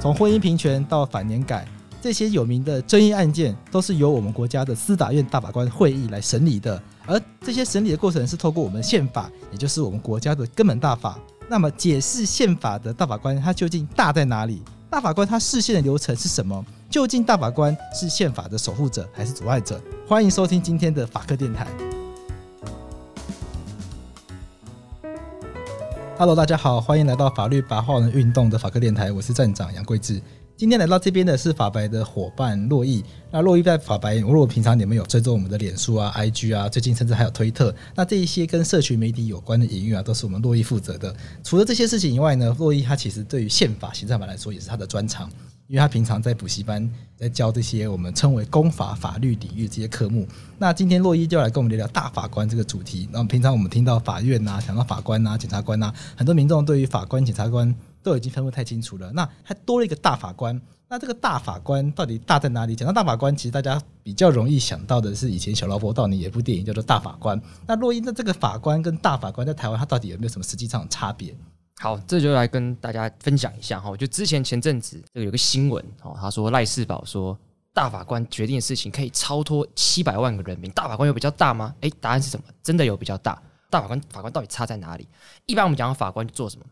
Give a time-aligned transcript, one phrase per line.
[0.00, 1.68] 从婚姻平权到反年改，
[2.00, 6.82] 这些有名的争议案件都是由我们国家的司法院大法官会议来审理的。
[7.06, 11.18] 而这些审理的过程是透过我们宪法，也就是我们国家的根本大法。
[11.50, 14.62] 那么，解释宪法的大法官他究竟大在哪里？
[14.88, 16.64] 大法官他释宪的流程是什么？
[16.88, 19.78] 究竟大法官是宪法的守护者还是阻碍者？
[20.08, 21.66] 欢迎收听今天的法客电台。
[26.20, 30.20] Hello，大家好，欢迎来到法律白话文运动的法科电台，我是站长杨贵志。
[30.54, 33.02] 今天来到这边的是法白的伙伴洛毅。
[33.30, 41.16] 那洛毅在法白，如果平常你们有追踪我们的脸书啊、IG 啊，最近甚至还有推特，那这一些跟社群媒体有关的营运啊，都是我们洛毅负责的。
[41.42, 45.26] 除了这些事情以外呢，洛毅他其实对于宪法、行政法来说也是他的专长。
[45.70, 50.26] 因为他平常在补习班在教这些我们称为公法法律领域这些科目。
[50.58, 53.08] 那今天洛伊就来跟我们聊聊大法官这个主题。
[53.12, 59.12] 那平常我们听到法院、啊，想到法官、啊、检察官、啊，很多民众对于法官、检察官都已经分不太清楚了。
[59.12, 60.60] 那还多了一个大法官。
[60.88, 62.74] 那这个大法官到底大在哪里？
[62.74, 67.40] 讲到大法官，其实大家比较容易想到的是以前小劳勃道尼有一部电影叫做《大法官》。
[67.68, 71.32] 那洛伊，那这个法官跟大法官在台湾，他到底有没有什么实际上的差别？
[71.82, 73.96] 好，这就来跟大家分享一下哈。
[73.96, 77.36] 就之前前阵子这个有个新闻哦，他说赖世宝说
[77.72, 81.74] 大法官决定的事情可以超脱七百万个人民，大法官有比较大吗？
[81.80, 82.44] 诶，答案是什么？
[82.62, 83.42] 真的有比较大。
[83.70, 85.08] 大法官法官到底差在哪里？
[85.46, 86.66] 一般我们讲法官做什么？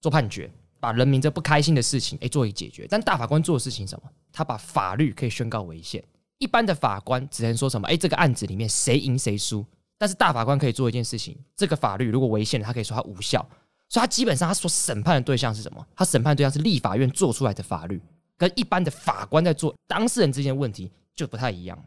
[0.00, 2.86] 做判决，把人民这不开心的事情诶做以解决。
[2.88, 4.10] 但大法官做的事情什么？
[4.32, 6.02] 他把法律可以宣告违宪。
[6.38, 7.86] 一般的法官只能说什么？
[7.88, 9.62] 诶，这个案子里面谁赢谁输。
[9.98, 13.46] 但是大法官可以做一件事情，这个法律如果违宪，他可以说它无效。
[13.88, 15.86] 所以，他基本上他所审判的对象是什么？
[15.96, 18.00] 他审判的对象是立法院做出来的法律，
[18.36, 21.84] 跟一般的法官在做当事人之间的问题就不太一样了。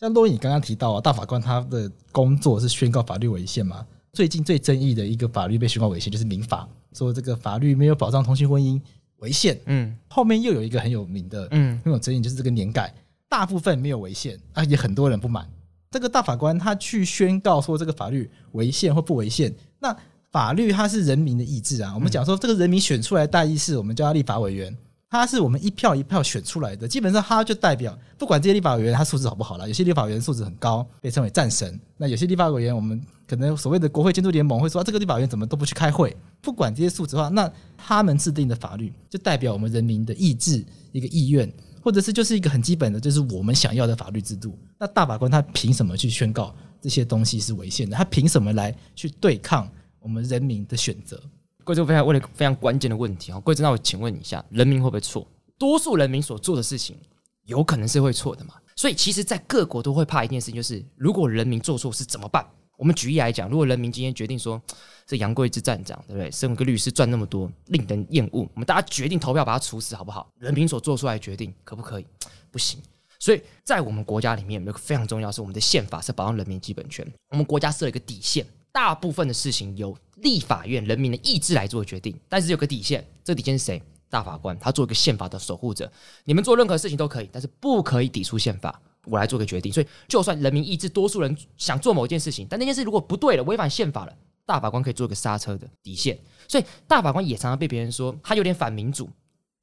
[0.00, 3.86] 像洛伊，你刚刚提到啊，大法官他的工作是宣告法律违宪嘛？
[4.14, 8.80] 最近最争议的一个法律被宣告违宪，就是民法，说这个法律没有保障同性婚姻
[9.18, 9.60] 违宪。
[9.66, 12.92] 嗯，后面又有一个很有名的，嗯，很有争议，就是这个年改，
[13.28, 15.46] 大部分没有违宪啊，也很多人不满。
[15.90, 19.94] 这个大法官他去宣告说这个法律违宪或不违宪，那。
[20.32, 24.74] 法律它是人民的意志啊，我们讲说这个人民选出来的代议士，我们叫他立法委员，
[25.10, 32.98] 他是我们一票一票选出来的，基本上他就代表不管这些立法委员他素质好不好啦，有些立法委员素质很高，被称为战神，那有些立法委员我们
[33.28, 44.56] 可能所谓的国会监督联盟会说，啊，这个立法委员怎么都不去开会，不管这些素质的话，那他们制定的法律就代表我们人民的意志一个意愿，或者是就是一个很基本的，就是我们想要的法律制度。
[44.78, 47.94] 那大法官他凭什么去宣告这些东西是违宪的？
[47.94, 49.70] 他凭什么来去对抗？
[50.02, 51.22] 我们人民的选择，
[51.64, 53.38] 贵州非常问了一个非常关键的问题啊！
[53.38, 55.26] 贵州，那我请问你一下，人民会不会错？
[55.56, 56.96] 多数人民所做的事情，
[57.44, 58.54] 有可能是会错的嘛？
[58.74, 62.44] 所以，其实，在各国都会怕一件事情，就是如果人民做错事怎么办？
[62.76, 64.60] 我们举例来讲，如果人民今天决定说，
[65.06, 66.28] 这杨贵之站长，对不对？
[66.32, 70.28] 身为个律师赚那么多，令人厌恶，我们大家决定投票把他处死，好不好？
[70.40, 72.06] 人民所做出来的决定可不可以？
[72.50, 72.80] 不行。
[73.20, 78.44] 所以在我们国家里面，有个非常重要是我们的宪法是保障人民基本权，我们国家设了一个底线。
[78.72, 83.82] 大部分的事情由立法院人民的意志来做决定，但是有个底线，这底线是谁？
[84.08, 85.90] 大法官，他做一个宪法的守护者。
[86.24, 88.80] 你们做任何事情都可以，但是不可以抵触宪法。
[89.06, 89.72] 我来做个决定。
[89.72, 94.14] 所以，就算人民意志，多数人想做某件事情，但那件事如果不对了，违反宪法了，
[94.46, 96.18] 大法官可以做个刹车的底线。
[96.46, 99.08] 所以，大法官也常常被别人说他有点反民主，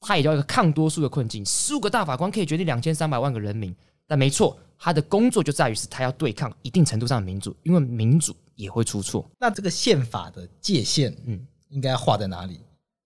[0.01, 1.45] 他也叫一个抗多数的困境。
[1.45, 3.73] 十五个大法官可以决定两千三百万个人民，
[4.07, 8.35] 但没错，他的工作就在于是他要对抗一定程度上的民主，因为民主。
[8.59, 9.25] 也会出错。
[9.39, 12.59] 那这个宪法的界限，嗯，应该要画在哪里？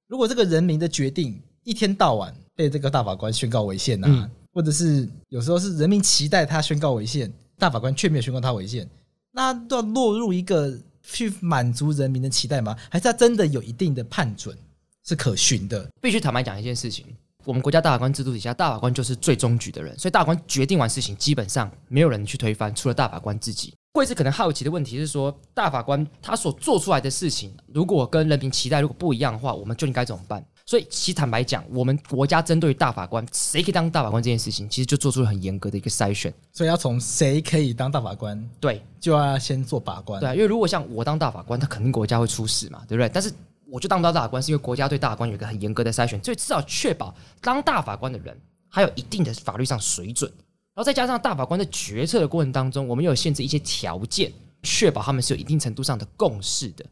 [0.07, 8.89] 如果这个人民的决定一天到晚被这个大法官宣告违宪啊，或者是有时候是人民期待他宣告违宪，大法官却没有宣告他违宪，
[9.31, 12.75] 那都要落入一个去满足人民的期待吗？
[12.89, 14.57] 还是他真的有一定的判准
[15.03, 15.87] 是可循的？
[16.01, 17.05] 必须坦白讲一件事情：
[17.45, 23.73] 我们国家大法官制度底下，大法官就是最终局的人，所以大法官决定完事情，基本上没有人去推翻，除了大法官自己。
[23.91, 30.43] 贵子可能好奇的问题是说，大法官他所做出来的事情，如果跟人民期待如果不一样的话，我们究竟该怎么办？
[30.65, 36.33] 所以，其实坦白讲，我们国家针对大法官谁可以当大法官这件事情，其实就做出了很严格的一个筛选。
[36.53, 40.21] 所以，要从谁可以当大法官，对，就要先做把关。
[40.21, 43.09] 对，因为如果像我当大法官，他肯定国家会出事嘛，对不对？
[43.09, 43.31] 但是，
[43.73, 47.11] 我就当不到大法官，是因为国家对大法官有一个很严格的筛选，所以至少确保
[47.41, 48.39] 当大法官的人
[48.69, 50.31] 还有一定的法律上水准。
[50.75, 54.31] 然后再加上大法官在决策的过程当中，我们又有限制一些条件，
[54.61, 56.85] 确保他们是有一定程度上的共识的。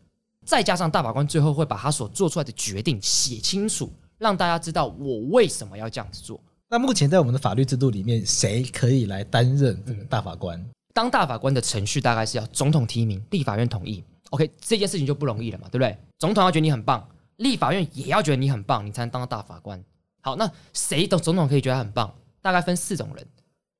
[0.44, 6.42] 再加上大法官最后会把他所做出来的决定写清楚，让大家知道我为什么要这样子做。
[6.68, 10.60] 那目前在我们的法律制度里面，谁可以来担任这个大法官？
[10.96, 14.04] 当大法官的程序大概是要总统提名，立法院同意。
[14.32, 15.98] OK，这件事情就不容易了嘛，对不对？
[16.20, 17.08] 总统要觉得你很棒，
[17.38, 19.82] 立法院也要觉得你很棒，你才能当到大法官。
[20.22, 22.14] 好，那谁的总统可以觉得他很棒？
[22.42, 23.28] 大概分四种人：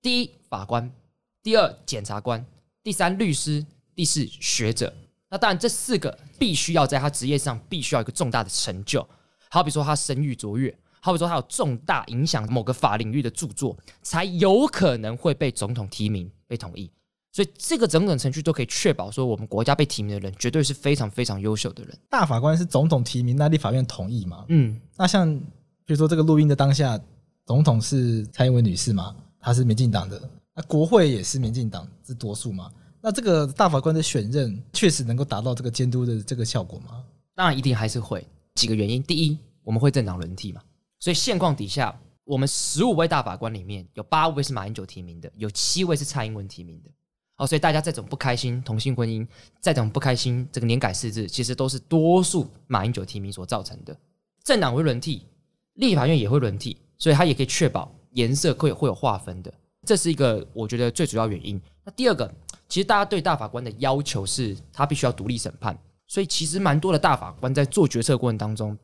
[0.02, 0.90] 第一，法官；
[1.42, 2.44] 第二，检察官；
[2.84, 3.66] 第三，律师；
[3.96, 4.94] 第四，学者。
[5.30, 9.08] 那当然，这四个必须要在他职业上必须要一个重大的成就，
[9.50, 16.92] 好比说他声誉卓越，好比说他有重大影响某个法领域的著作，才有可能会被总统提名被同意。
[17.32, 21.98] 所以这个整整程序都可以确保说，我们国家被提名的人绝对是非常非常优秀的人。
[22.10, 24.46] 大法官是总统提名，那立法院同意吗？
[24.50, 25.34] 嗯，那像
[25.86, 27.00] 比如说这个录音的当下，
[27.46, 30.22] 总统是蔡英文女士嘛，她是民进党的，
[30.54, 32.70] 那国会也是民进党是多数嘛？
[33.02, 37.04] 那这个大法官的选任确实能够达到这个监督的这个效果吗？
[37.34, 38.26] 当然一定还是会。
[38.56, 40.62] 几个原因，第一，我们会政党轮替嘛，
[41.00, 46.90] 所以现况底下，我们十五位大法官里面有八位是马英九提名的，有七位是蔡英文提名的。
[47.42, 49.26] 哦，所以大家再怎么不开心同性婚姻，
[49.60, 53.98] 再怎么不开心这个年改释字，其实都是多数马英九提名所造成的。
[54.44, 55.26] 政党会轮替，
[55.74, 59.52] 立法院也会轮替，所以它也可以确保颜色会会有划分的。
[59.88, 61.60] 这是一个我觉得最主要原因。
[61.84, 62.32] 那第二个。
[62.70, 65.78] 其实大家对大法官的要求是，他必须要独立审判。
[66.08, 68.78] 所以其实蛮多的大法官在做决策过程当中，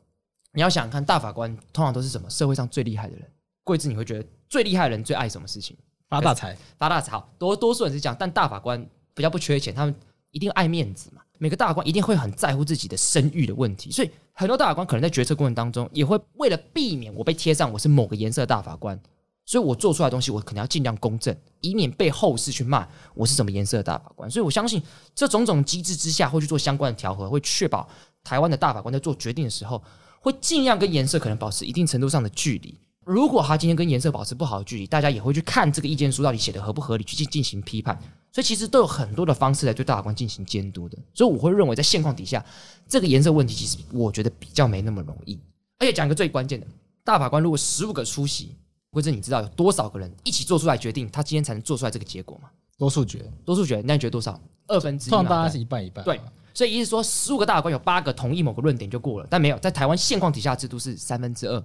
[0.52, 2.28] 你要想想看，大法官通常都是什么？
[2.28, 3.24] 社会上最厉害的人。
[3.64, 5.74] 贵智，你会觉得最厉害的人最爱什么事情？
[6.08, 7.12] 发大财，发大财。
[7.12, 8.84] 好，多多数人是这样，但大法官
[9.14, 9.94] 比较不缺钱，他们
[10.30, 11.22] 一定爱面子嘛。
[11.38, 18.98] 每个大法官一定会很在乎自己的声誉的问题，所以很多大法官可能在决策过程当中，也会为了避免我被贴上我是某个颜色的大法官。
[19.44, 24.30] 所以我做出来的东西，我可能要尽量公正，以免被后世去骂我是什么颜色的大法官。
[24.30, 24.82] 所以我相信
[25.14, 27.88] 这种种机制之下，会去做相关的调和，会确保
[28.22, 29.82] 台湾的大法官在做决定的时候，
[30.20, 32.78] 会尽量跟颜色可能保持一定程度上的距离。
[33.08, 37.98] 如果他今天跟颜色保持不好的距离，大家也会去看这个意见书到底写的合不合理，去进进行批判。
[38.30, 40.98] 所以其实都有很多的方式来对大法官进行监督的。
[41.14, 42.44] 所以我会认为，在现况底下，
[42.86, 45.38] 这个颜色问题其实我觉得比较没那么容易。
[45.78, 46.66] 而且讲一个最关键的，
[47.02, 48.54] 大法官如果十五个出席。
[48.90, 52.48] 或者你知道有多少个人一起做出来决定，他今天才能做出来这个结果吗？
[52.78, 54.40] 多数决，多数决，那你觉得多少？
[54.66, 56.02] 二分之一，通常大家是一半一半。
[56.06, 56.18] 对，
[56.54, 61.62] 所以意思说，十五个大法官有八个同意某个论点就过了，但没有在台湾现况底下制度是三分之二，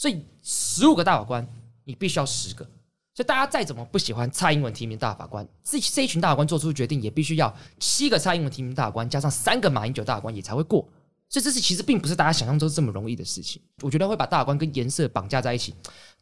[0.00, 1.46] 所以十五个大法官
[1.84, 2.64] 你必须要十个，
[3.14, 10.88] 所以大家再怎么不喜欢蔡英文提名大法官，这这一群大法官做出决定也必须要七个蔡英文提名大法官加上三个马英九大法官也才会过，
[11.28, 13.60] 所以这是其实并不是大家想象中这么容易的事情。
[13.82, 15.74] 我觉得会把大法官跟颜色绑架在一起。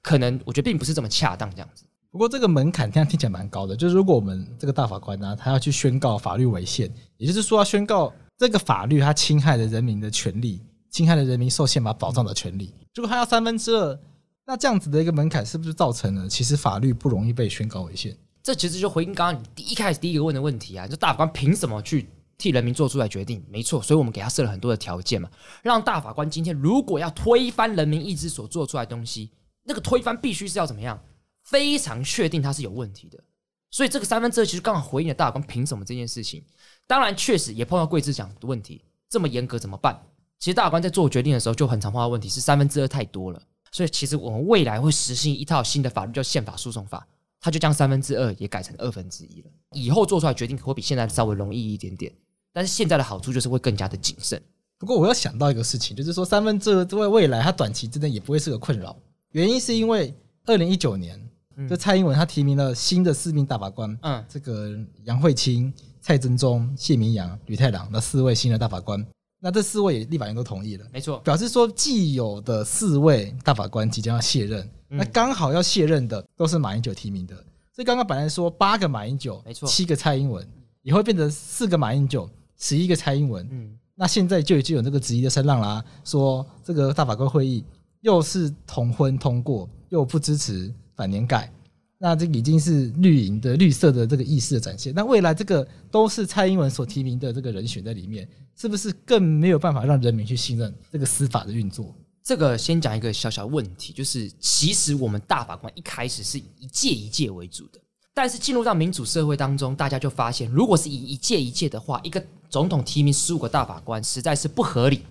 [0.03, 1.85] 可能我觉得并不是这么恰当这样子。
[2.11, 10.61] 不过这个门槛听听起来蛮高的，就是如果我们这个大法官呢，他要去宣告法律违宪，也就是说要宣告这个法律它侵害了人民的权利，
[10.91, 12.75] 侵害了人民受宪法保障的权利。
[12.95, 13.99] 如果他要三分之二，
[14.47, 18.17] 那这样子的一个门槛是不是造成了其实法律不容易被宣告违宪？
[18.43, 22.09] 这其实就回应刚刚你第一开始第一个问的问题啊，就大法官凭什么去
[22.39, 23.45] 替人民做出来决定？
[23.51, 25.29] 没错，所以我们给他设了很多的条件嘛，
[25.63, 29.31] 让大法官今天如果要推翻人民意志所做出来的东西。
[29.65, 30.99] 那个推翻必须是要怎么样？
[31.45, 33.23] 非常确定它是有问题的，
[33.71, 36.43] 所以这个三分之二其实刚好回应了大法官凭什么这件事情。
[36.87, 40.01] 当然，确实也碰到贵智讲的问题，这么严格怎么办？
[40.39, 43.43] 其实大法官在做决定的时候就很常碰到问题，是三分之二太多了。
[43.71, 47.07] 所以其实我们未来会实行一套新的法律，叫宪法诉讼法，
[47.41, 49.51] 它就将三分之二也改成二分之一了。
[49.73, 52.13] 以后做出来决定会比现在稍微容易一点点，
[52.53, 54.41] 但是现在的好处就是会更加的谨慎。
[54.79, 58.97] 不过我要想到一个事情，就是说三分之二在未来它短期之内也不会是个困扰。
[59.33, 60.15] 原因是因为
[60.47, 61.21] 二零一九年，
[61.69, 65.71] 就蔡英文他提名了新的四名大法官，嗯，这个杨惠清、
[66.01, 69.05] 蔡真宗、谢铭洋、吕太郎那四位新的大法官，
[69.41, 77.35] 那这四位立法院都同意了，没错，表示说既有的四位大法官即将要卸任，那刚好要卸任的都是马英九提名的，
[77.73, 80.47] 所以刚刚本来说八个马英九，没错，七个蔡英文，
[80.83, 82.29] 也会变成四个马英九，
[82.59, 87.65] 十一个蔡英文，嗯，那现在就已经有这个质疑的声浪啦，说这个大法官会议。
[88.03, 91.53] 又是同婚通过，又不支持反年改，
[91.99, 94.95] 那这已经是绿营的绿色的这个意识的展现。
[94.95, 101.95] 那未来这个都是蔡英文所提名的这个人选在里面，是不是更没有办法让人民去信任这个司法的运作？
[102.23, 107.81] 这个先讲一个小小问题，就是其实我们大法官一开始是以一届一届为主的，
[108.15, 115.03] 但是进入到民主社会当中，大家就发现，如果是以一届一届的话，一个总统提名十五个大法官，实在是不合理。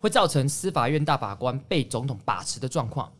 [0.00, 3.10] 会造成司法院大法官被总统把持的状况，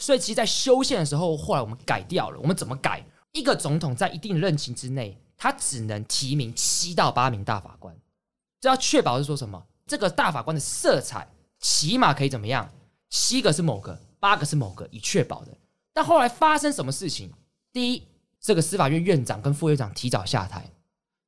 [0.00, 2.40] 所以其实，在修宪的时候，后来我们改掉了。
[2.40, 3.04] 我们怎么改？
[3.32, 7.94] 一个总统在一定任期之内，他只能提名七到八名大法官。
[8.60, 9.62] 这要确保是说什么？
[9.86, 11.28] 这个大法官的色彩
[11.60, 12.68] 起码可以怎么样？
[13.08, 15.56] 七个是某个，八个是某个，以确保的。
[15.92, 17.30] 但后来发生什么事情？
[17.72, 18.02] 第一，
[18.40, 20.70] 这个司法院院长跟副院长提早下台，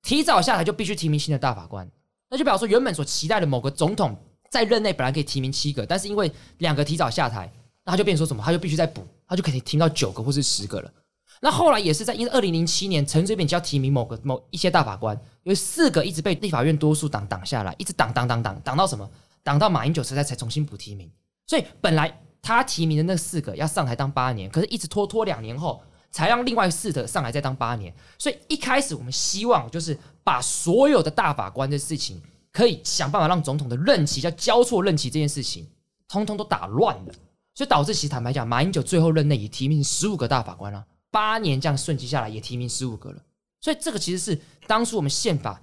[0.02, 1.88] 提早下台就必须提名新的大法官，
[2.30, 4.16] 那就表示说原本所期待的某个总统。
[4.50, 7.50] 在任内本来可以提名七个，但是因为两个提早下台，
[7.84, 8.42] 他就变成说什么？
[8.44, 10.92] 他就必须再补，他就可以停到九个或是十个了。
[11.40, 19.10] 那后来也是在因为二零零七年陈水扁就要提名某个某一些大法官，有四个一直被立法院多数党挡下来，一直挡挡挡挡挡到什么？
[19.42, 21.10] 挡到马英九时代才重新补提名。
[21.48, 27.92] 所以本来他提名的那四个要上台当八年，可是一直拖拖两年后，才让另外四个上来再当八年。
[28.16, 32.22] 所以一开始我们希望就是把所有的大法官的事情，
[32.52, 35.66] 可以想办法让总统的任期叫交错任期这件事情，
[36.06, 37.12] 通通都打乱了。
[37.54, 43.22] 所以导致其实坦白讲，马英九最后任内也提名十五个大法官了，八年这样顺其下来也提名十五个了。
[43.60, 45.60] 所以这个其实是当初我们宪法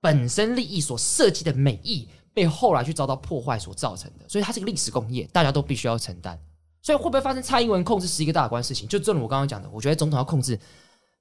[0.00, 4.28] 本身利益所设计的美意，被后来去遭到破坏所造成的。
[4.28, 6.38] 所以它是个历史工业，大家都必须要承担。
[6.80, 8.88] 所以会不会发生蔡英文控制十一个大法官事情？
[8.88, 10.58] 就正如我刚刚讲的，我觉得总统要控制，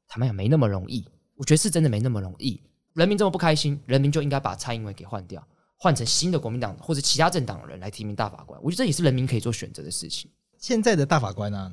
[0.07, 1.05] 坦白讲没那么容易。
[1.35, 2.61] 我觉得是真的没那么容易。
[2.93, 5.45] 人民这么不开心，人民就应该把蔡英文给换掉。
[5.83, 10.29] 换成新的国民党或者其他政党的人来提名大法官，我觉得这也是人民可以做选择的事情。
[10.59, 11.71] 现在的大法官呢、啊，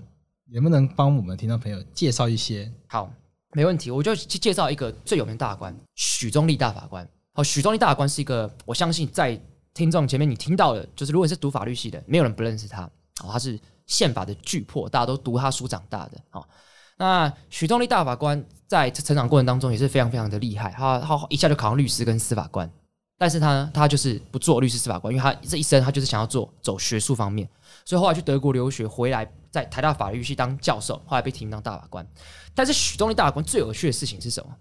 [0.51, 2.73] 能不能帮我们听众朋友介绍一些？
[2.87, 3.13] 好，
[3.53, 7.07] 没问题，我就去介绍一个最有名的大法官许宗力大法官。
[7.35, 9.39] 好，许宗力大法官是一个，我相信在
[9.75, 12.91] 听众前面你听到的，就是如果你是读法律系的，没有人不认识他。
[13.21, 16.19] 好，他是宪法的巨擘，大家都读他书长大的。
[16.31, 16.49] 好，
[16.97, 22.73] 那许宗力大法官在成长过程当中也是非常非常的厉害，他他一下就考上律师跟司法官。
[23.19, 27.49] 但是他他就是不做律师司法官，因为他这一生他就是想要做走学术方面，
[27.85, 32.07] 所以后来去德国留学回来，在台大法律系当教授，后来被提名当大法官。
[32.55, 34.55] 但是许宗力大法官最有趣的事情是什么？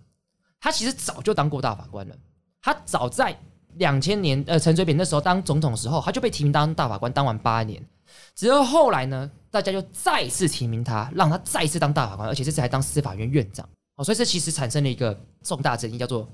[0.60, 2.16] 他其实早就当过大法官了。
[2.60, 3.40] 他早在
[3.76, 7.80] 两千年，呃，陈水扁那时候当总统的时候，他就被提名当大法官，当完八年。
[8.34, 13.70] 只有后来呢，大家就再次提名他，让他再次当大法官，而且这次还当司法院院长。
[13.96, 16.28] 哦，所以这其实产生了一个重大争议，叫做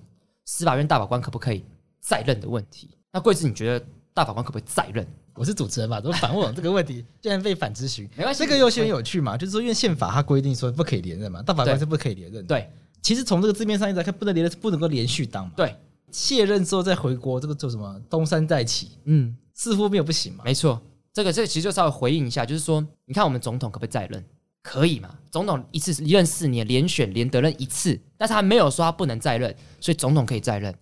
[0.46, 1.65] 司法院大法官可不可以？
[2.05, 5.07] 再任的问题，那贵子，你觉得大法官可不可以再任？
[5.36, 7.03] 我是主持人嘛，怎么反问我这个问题？
[7.22, 8.43] 竟然被反咨询，没关系。
[8.43, 12.45] 这个游戏很有趣嘛，就是说，因为宪法它规定说不可以连任嘛，大法官是不可以连任。
[12.45, 12.69] 对，
[13.01, 15.53] 其实从这个字面上一来看，不能连任是不能够连续当嘛。
[15.55, 15.75] 对，
[16.12, 18.00] 卸任之后再回国，这个做什么？
[18.10, 20.43] 东山再起，嗯，似乎没有不行嘛。
[20.43, 20.79] 没错，
[21.13, 24.24] 这个这个其实就稍微回应一下，就是说，你看我们总统可不可以再任？
[24.62, 25.10] 可以嘛？
[25.31, 30.74] 总统一次一任四年，连选连得任一次，但是他没有说他不能再任，所以总统可以再任。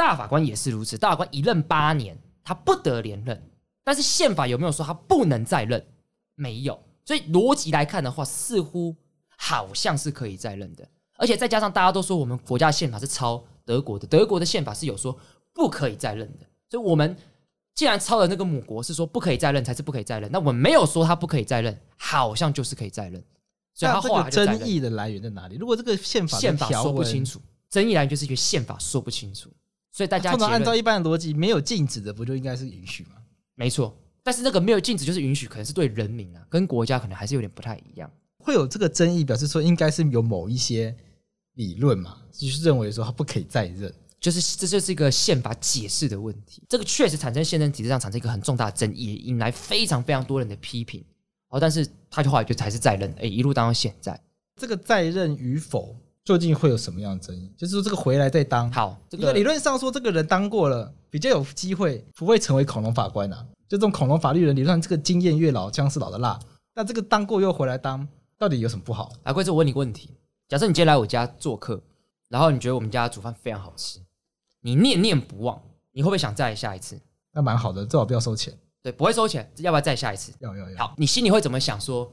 [0.00, 3.50] 大法官也是如此，大法官一任八年，他不得连任。
[3.84, 5.86] 但是宪法有没有说他不能再任？
[6.36, 6.82] 没有。
[7.04, 8.96] 所以逻辑来看的话，似乎
[9.36, 10.88] 好像是可以再任的。
[11.18, 15.14] 而且再加上大家都说我们国家宪法是抄德国的，德国的宪法是有说
[15.52, 16.46] 不可以再任的。
[16.70, 17.14] 所以我们
[17.74, 20.32] 既然抄的那个母国是说不可以再任，才是不可以再任。
[20.32, 23.22] 那我们没有说他不可以再任，好像就是可以再任。
[23.74, 25.56] 所以他后来这个争议的来源在哪里？
[25.56, 27.38] 如果这个宪法宪法说不清楚，
[27.68, 29.50] 争议来源就是因为宪法说不清楚。
[29.90, 33.16] 所以大家通常按照一般的逻辑，没有禁止的，不就应该是允许吗？
[33.54, 38.10] 没错，但是那个没有禁止就是允许，可能是对人民啊，跟国家可能还是有点不太一样。
[38.38, 40.96] 会有这个争议，表示说应该是有某一些
[41.54, 46.62] 理论嘛，就是认为说他不可以再任，就是这就是一个宪法解释的问题。
[46.68, 51.04] 这个确实产生宪政体制上产生一个很重大的争议，引来非常非常多人的批评。
[51.48, 54.18] 哦，但是他就后来就还是再任，哎，一路当到现在。
[54.56, 55.96] 这个再任与否？
[56.24, 57.52] 究竟会有什么样的争议？
[57.56, 63.46] 就是说，这个回来再当好，这个理论上说，这个人当过了，比较有机会不会成为恐龙法官啊。
[63.68, 66.38] 就这种恐龙法律人，理论上这个经验越老，姜是老的辣。
[66.74, 69.12] 那这个当过又回来当，到底有什么不好？
[69.24, 70.10] 来，贵子，我问你个问题：
[70.48, 71.80] 假设你今天来我家做客，
[72.28, 74.00] 然后你觉得我们家煮饭非常好吃，
[74.60, 75.60] 你念念不忘，
[75.92, 77.00] 你会不会想再下一次？
[77.32, 78.52] 那蛮好的，最好不要收钱。
[78.82, 80.32] 对，不会收钱，要不要再下一次？
[80.40, 80.78] 要要要。
[80.78, 81.80] 好，你心里会怎么想？
[81.80, 82.10] 说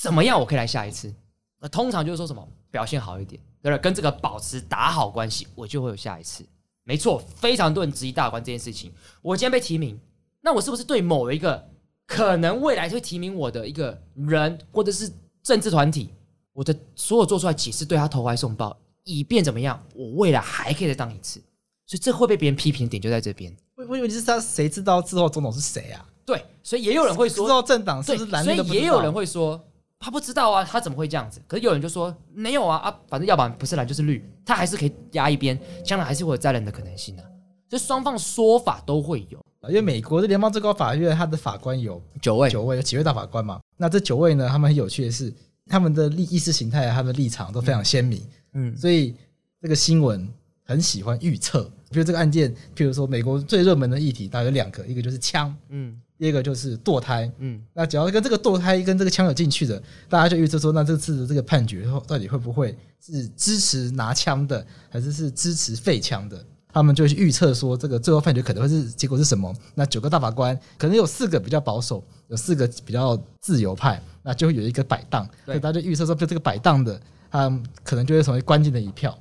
[0.00, 1.14] 怎么样我可以来下一次？
[1.60, 3.40] 那通常就是说什么表现好一点。
[3.60, 6.44] 对了，跟这个保持打好关系，我就会有下一次。
[6.84, 8.92] 没错，非常多人质疑大法官这件事情。
[9.20, 9.98] 我今天被提名，
[10.40, 11.68] 那我是不是对某一个
[12.06, 15.10] 可能未来会提名我的一个人，或者是
[15.42, 16.10] 政治团体，
[16.52, 21.40] 我的所有做出来解释对他投怀送抱，以便怎么样，我未来还可以再当一次？
[21.84, 23.54] 所以这会被别人批评点就在这边。
[23.74, 26.08] 我我以为是他，谁知道之后总统是谁啊？
[26.24, 28.54] 对，所以也有人会说，知道政党是不是蓝的？
[28.54, 29.60] 所以也有人会说。
[30.00, 31.40] 他不知道啊，他怎么会这样子？
[31.46, 37.28] 可是有人就说没有啊啊，反正要不然不是蓝就是绿，他还是可以压一边，将来还是会有再任的可能性的、啊。
[37.68, 43.60] 这双方说法都会有，因为美国的联邦最高法院，他的法官有九位，九位有几位大法官嘛？
[43.76, 45.34] 那这九位呢，他们很有趣的是，
[45.66, 48.22] 他们的立意识形态、他们的立场都非常鲜明。
[48.54, 49.14] 嗯，所以
[49.60, 50.26] 这个新闻
[50.64, 56.00] 很喜欢预测，比如这个案件，譬如说美国最热门的议题，大概有两个，一个就是枪，嗯。
[56.18, 66.44] 第一个就是堕胎，嗯，那只要跟这个堕胎跟这个枪有进去的，大家就预测说，那这次的这个判决到底会不会是支持拿枪的，还是是支持废枪的？
[66.70, 69.52] 他们就去预测说这个最后判决可能会是结果是什么。
[69.74, 77.48] 那九个大法官可能有四个比较保守，有四个比较自由派，那就会有一个摆荡，所以大家就预测说，就这个摆荡的，他
[77.82, 79.18] 可能就会成为关键的一票。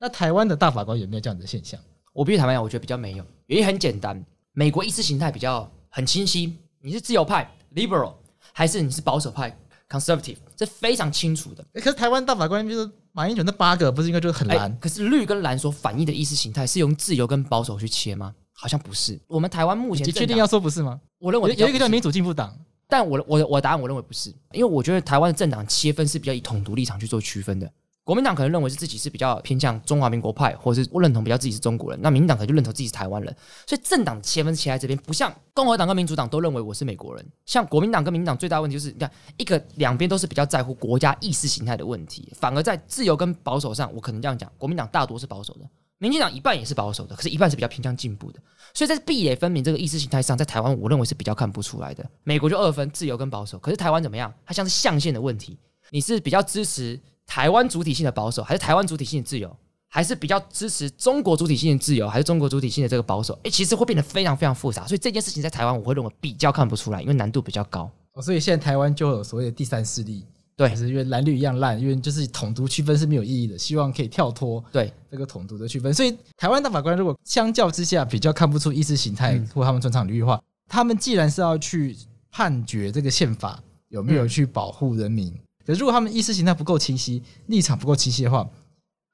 [0.00, 1.78] 那台湾的大法官有没有这样的现象？
[2.12, 8.12] 我必须坦白讲，我觉得比较没有，原因很简单，美国意识形态比较很清晰，你是自由派 （liberal）
[8.52, 11.64] 还是你是保守派 （conservative），这非常清楚的。
[11.72, 14.78] 可是台湾大法官就是马英九那八个，不是应该就是很蓝？
[14.78, 18.34] 可是绿跟蓝所反映的意识形态是用自由跟保守去切吗？
[18.52, 19.18] 好像不是。
[19.26, 21.00] 我们台湾目前你确定要说不是吗？
[21.18, 22.54] 我认为有一个叫民主进步党，
[22.86, 27.72] 但我我我答案我认为不是，因为我觉得台湾的政党切分是比较以统独立场去做区分的。
[28.06, 32.00] 国民党可能认为是自己是比较偏向中华民国派，或者是认同比较自己是中国人。
[32.00, 33.36] 那民进党可能就认同自己是台湾人。
[33.66, 37.26] 所以政党切分切在这边，不像共和党跟民主党都认为我是美国人。
[37.46, 48.38] 像国民党跟民进党最大问题就是，你看一个两边都是比较在乎国家意识形态的问题，反而在自由跟保守上，我可能这样讲，国民党大多是保守的，民进党一半也是保守的，可是一半是比较偏向进步的。
[48.72, 52.08] 所以在壁垒分明这个意识形态上，在台湾我认为是比较看不出来的。
[52.22, 54.32] 美国就二分，自由跟保守，可是台湾怎么样？
[54.44, 55.58] 它像是象限的问题，
[55.90, 57.00] 你是比较支持。
[57.26, 59.54] 台湾主体性的保守，还是台湾主体性的自由，
[59.88, 63.38] 还是比较支持中国主体性的自由，还是中国主体性的这个保守？
[63.42, 64.86] 哎，其实会变得非常非常复杂。
[64.86, 67.90] 所以这件事情在台湾，我会认为比较看不出来，因为难度比较高。
[68.12, 70.24] 哦，所以现在台湾就有所谓的第三势力，
[70.56, 75.92] 对，就是因为蓝绿一样烂，因为就是统独区分是没有意义的，希望可以跳脱对这个统独的区分。
[75.92, 81.96] 所以台湾大法官如果相较之下比较看不出意识形态或他们专长领域化，他们既然是要去
[82.30, 85.34] 判决这个宪法有没有去保护人民。
[85.66, 88.44] 可是，如果他们意识形态不够清晰，立场不够清晰的话，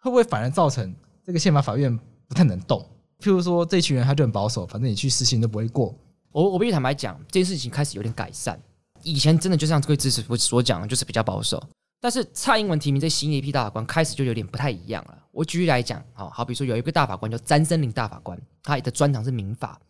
[0.01, 0.95] 会不会反而造成
[1.25, 2.87] 这个宪法法院不太能动？
[3.21, 5.95] 譬如说，这群人他就很保守，反正你去施行都不会过。
[6.31, 8.61] 我我必须坦白讲，这件事情开始有点改善。
[9.03, 11.63] 以前真的就像这位支持我所讲的，就是比较保守。
[12.01, 15.17] 但是蔡英文提名这新一批大法官，开始就有点不太一样了。
[15.31, 19.81] 我举例来讲，好好比说有一个大法官叫詹森林大法官，他的专长是民法。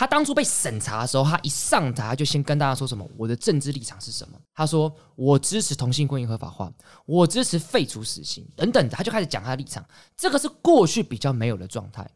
[0.00, 6.72] 他当初被审查的时候，他一上台就先跟大家说什么：“我的政治立场是什么？”他说：“我支持同性婚姻合法化，
[7.04, 9.84] 我支持废除死刑等等的。”他就开始讲他的立场。
[10.16, 12.10] 这个是过去比较没有的状态，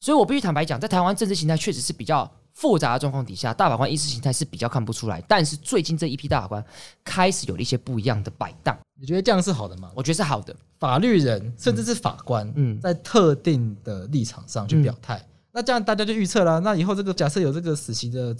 [0.00, 5.18] 所以我必须坦白讲，在台湾政治形态确实是比较复杂的状况底下，大法官意识形态是比较看不出来。
[5.26, 6.62] 但是最近这一批大法官
[7.02, 9.90] 开始有了一些不一样的摆荡，你觉得这样是好的吗？
[9.94, 10.54] 我觉得是好的。
[10.78, 15.16] 法律人甚至是法官，嗯，在特定的立场上去表态。
[15.16, 18.34] 嗯那这样大家就预测了，那以后这个假设有这个死刑的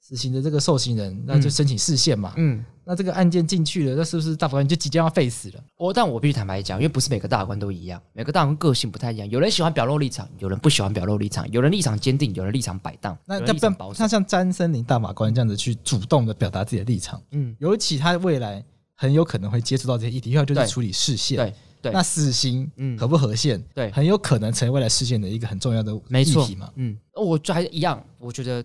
[0.00, 2.32] 死刑的这个受刑人，那就申请释宪嘛。
[2.36, 5.64] 嗯，那这个案件进去了，那是不是大法官就即将要废死了？
[5.76, 13.16] 我但我必须坦白讲，因为不是每个大法官都一样，每个大法官个性不太一样，有人喜欢表露立场，有人不喜欢表露立场，有人立场坚定，有人立场摆荡。
[13.26, 21.36] 那这样，他像詹森林大法官这样子去主动的表达自己的立场，嗯，尤其他未来很有可能会接触到这些议题，要就是处理释宪。
[21.36, 21.54] 对。
[21.80, 23.62] 对，那死刑合不合宪？
[23.74, 26.70] 对，很有可能成为未来事件的一个很重要的议题嘛。
[26.74, 28.64] 嗯，我就还是一样，我觉得，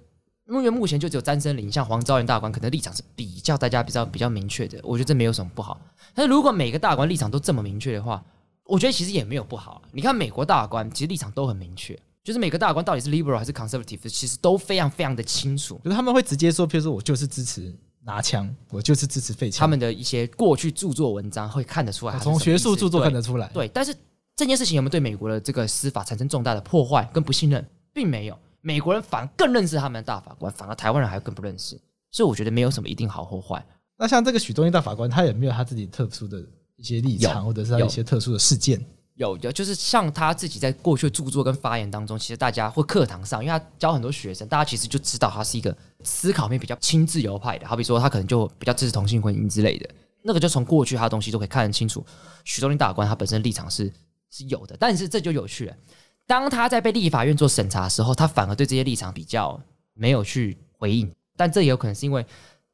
[0.50, 4.80] 因为目前就只有詹森林，像黄昭元大官，可能立场是比较大家比较比较明确的。
[4.84, 5.80] 我觉得这没有什么不好。
[6.14, 8.24] 但是如果每个大官立场都这么明确的话，
[8.66, 9.82] 我觉得其实也没有不好。
[9.92, 15.80] 你看美国大法官其实立场都很明确，就是每个大法官到底是 liberal 还是 conservative，其实都非常非常的清楚。
[15.84, 17.74] 就是他们会直接说，譬如说我就是支持。
[18.06, 19.60] 拿枪，我就是支持废枪。
[19.60, 23.48] 他们的一些过去著作文章会看得出来，从学术著作看得出来。
[23.54, 23.96] 对，但是
[24.36, 28.38] 这件事情有没有对美国的这个司法产生重大的破坏跟不信任，并没有。
[28.62, 31.80] 美国人反而更认识他们的大法官，反而台湾人还更不认识。
[32.12, 33.66] 所以我觉得没有什么一定好或坏。
[33.98, 36.44] 那像这个许宗义大法官，他有没有他自己特殊的
[36.76, 38.84] 一些立场，或者是他一些特殊的事件？
[39.16, 47.68] 有有，就是像他自己在过去的著作跟发言当中，其实大家会课堂上，因为他教很多学生，大家其实就知道他是一个思考面比较亲自由派的。
[47.68, 49.88] 好比说，他可能就比较支持同性婚姻之类的，
[50.24, 52.04] 那个就从过去他的东西都可以看得清楚。
[52.44, 53.92] 许宗林大法官他本身立场是
[54.32, 55.76] 是有的，但是这就有趣了。
[56.26, 59.62] 当他在被立法院做审查的时候，他反而对这些立场比较
[59.94, 62.26] 没有去回应，但这也有可能是因为。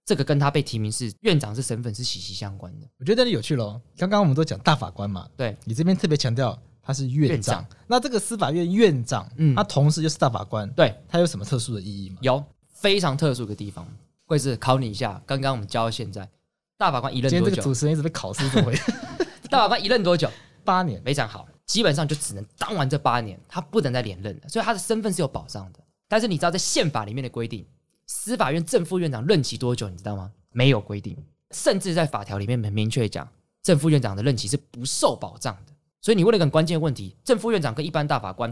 [0.09, 3.79] 这个跟他被提名是院长是身份是息息相关的，我觉得有趣喽。
[3.95, 12.17] 刚刚我们都讲大法官嘛，对你这边特别强调他是院长，那这个司法院院长，嗯，他同时又是大法官，对，他有什么特殊的意义吗？
[12.21, 12.43] 有
[12.73, 13.87] 非常特殊的地方。
[14.25, 16.27] 贵子考你一下，刚刚我们教到现在，
[16.75, 17.45] 大法官一任多久？
[17.45, 18.75] 今天这个主持人一直被考试这回
[19.51, 20.27] 大法官一任多久？
[20.65, 25.79] 八年，非常好，基本上就只能当完这八年，他不能再连任了，所以他的身份是有保障的。
[26.07, 27.63] 但是你知道在宪法里面的规定，
[28.09, 29.87] 司法院正副院长任期多久？
[29.87, 30.31] 你知道吗？
[30.51, 31.15] 没有规定，
[31.51, 33.29] 甚至在法条里面很明确讲，
[33.61, 35.73] 正副院长的任期是不受保障的。
[36.01, 38.51] 所以你问了一个很关键的问题：正副院长跟一般大法官，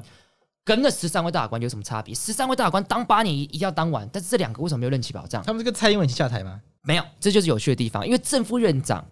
[0.64, 2.14] 跟那十三位大法官有什么差别？
[2.14, 5.44] 十三位大法官当八年一定要当完，但是这两个为什么没有任期保障？
[5.44, 6.62] 他们是跟蔡英文一起下台吗？
[6.84, 8.06] 没有，这就是有趣的地方。
[8.06, 9.04] 因为正副院长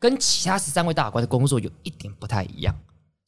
[0.00, 2.76] 跟其他十三位大法官的工作有一点不太一样。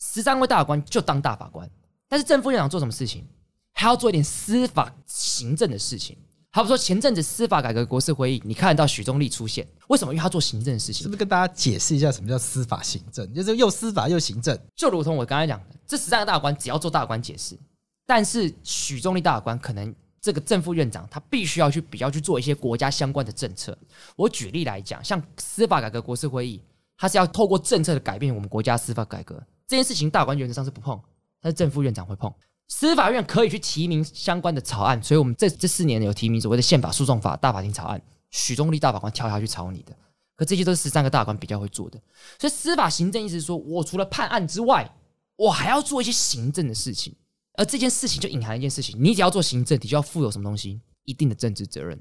[0.01, 1.71] 十三位大法官就当大法官，
[2.09, 3.25] 但是正副院长做什么事情？
[3.71, 6.17] 还要做一点司法行政的事情。
[6.55, 10.15] 好比说前阵子司法改革国事会议，你看得到许宗力出现，为什么？
[10.15, 11.03] 因为他做行政的事情。
[11.03, 13.35] 是不是跟大家解释一下什么叫司法行政？
[13.35, 17.59] 就是又司法又行政，就如同我刚才讲的，这十三个大法官只要做大法官解释，
[18.07, 23.77] 但是许宗力大法官可能这个正副院长他必须要去比较去做一些国家相关的政策。
[24.15, 26.63] 我举例来讲，像司法改革国事会议，
[26.97, 30.97] 他是要透过政策的改变我们国家司法改革这件事情，大法官原则上是不碰，
[31.41, 32.33] 但是正副院长会碰。
[32.67, 38.01] 司法院可以去提名相关的草案，所以我们这这四年有提名所谓的宪法诉讼法大法庭草案，
[38.31, 39.95] 许宗力大法官跳下去炒你的，
[40.35, 42.01] 可这些都是十三个大官比较会做的。
[42.39, 44.91] 所以司法行政意思是说，我除了判案之外，
[45.37, 47.15] 我还要做一些行政的事情，
[47.55, 52.01] 而这件事情就隐含一件事情，你只要做行政，你就要负有什么东西，一定的政治责任。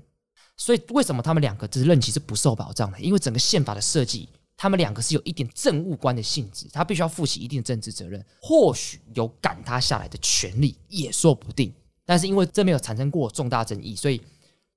[0.55, 2.99] 所以为什么他们两个这任期是不受保障的？
[2.99, 4.29] 因为整个宪法的设计。
[4.55, 11.73] 他们两个是有一点政务官的性质，他必须要负起一定的政治责任，或许有赶他下来的权利，也说不定。
[12.05, 14.21] 但是因为这没有产生过重大争议，所以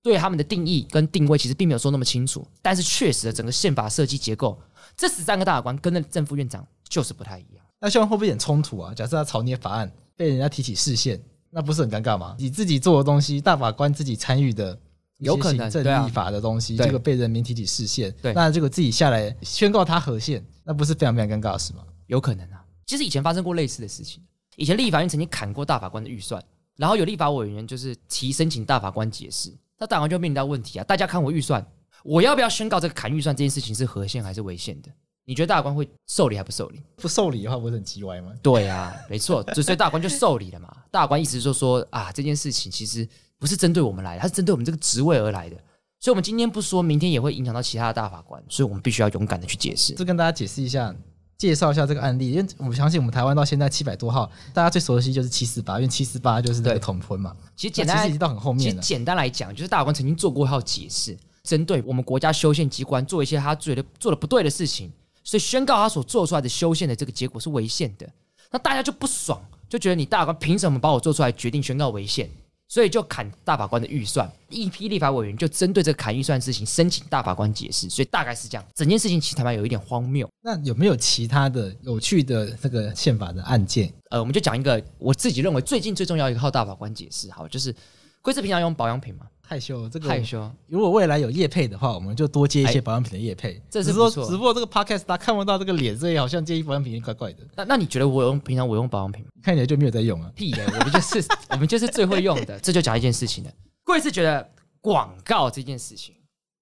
[0.03, 2.47] 对他们的定义跟定位其实并没有说那么清楚。
[2.63, 4.59] 但是确实，整个宪法设计结构，
[4.97, 7.65] 这十三个大法官跟那正副院长就是不太一样。
[7.79, 8.95] 那希望会不会有点冲突啊？
[8.95, 12.35] 假设他草拟法案被人家提起视线，那不是很尴尬吗？
[12.39, 14.79] 你自己做的东西，大法官自己参与的。
[15.19, 21.83] 有可能正立法的东西，这个被人民提起释宪，那这个自己下来宣告他和宪，那不是非常非常尴尬的事吗？
[22.07, 24.23] 有可能啊，其实以前发生过类似的事情，
[24.57, 26.43] 以前立法院曾经砍过大法官的预算，
[26.77, 31.67] 然后有立法委员就是提申请大法官解释，那大法官就面临到问题啊，大家看我预算，
[32.05, 34.91] 我要不要宣告这个砍预算这件事情是合宪还是违宪的？
[35.25, 36.81] 你觉得大法官会受理还不受理？
[36.97, 38.33] 不受理的话，不是很奇歪吗？
[38.43, 40.77] 对啊，没错，所以大法官就受理了嘛。
[40.91, 43.09] 大法官意思就是说啊，这件事情其实。
[43.39, 45.57] 不是针对我们来的，它是针对我们这个职位而来的，
[46.01, 49.95] 所以，我们今天不说，明天也会影响到其他的大法官，所以我们必须要勇敢的去解释。
[49.95, 50.95] 这跟大家解释一下，
[51.37, 57.37] 介绍一下这个案例，因为我们相信我们台湾到现在七百多号，大家最熟悉就是七四八，因为七四八就是那个同婚嘛。
[57.55, 58.83] 其实简单，其实已经到很后面了。
[58.83, 64.91] 其实简单来讲，就是大法官曾经做过一套解释，针对我们国家修宪机关做一些他觉得做的不对的事情，
[65.23, 68.09] 所以宣告他所做出来的修宪的这个结果是违宪的。
[68.51, 72.31] 那大家就不爽，就觉得你大法官凭什么把我做出来决定宣告违宪？
[72.69, 78.67] 所以就砍大法官的预算，一批立法委员就针对这个砍预算的事情申请大法官解释，所以大概是这样。
[78.75, 80.29] 整件事情其实坦白有一点荒谬。
[80.43, 83.93] 那有没有其他的有趣的这个宪法的案件？
[84.11, 87.75] 呃，我们就讲一个我自己认为最近最重要一个靠大法官解释，好，就是
[88.21, 89.27] 贵司平常用保养品吗？
[89.49, 90.51] 害羞，这个害羞。
[90.67, 93.63] 如果未来有业配的话，我们就多接一些保养品的业配。
[93.71, 97.45] 这是说，只不过这个 podcast 大家看不到这个脸，所以好像接一保养品怪怪的。
[97.55, 99.31] 那那你觉得我用平常我用保养品吗？
[99.45, 100.29] 看起来就没有在用啊？
[100.35, 102.59] 屁的，我们就是我们就是最会用的。
[102.61, 103.51] 这就讲一件事情了。
[103.85, 106.17] 贵是觉得广告这件事情，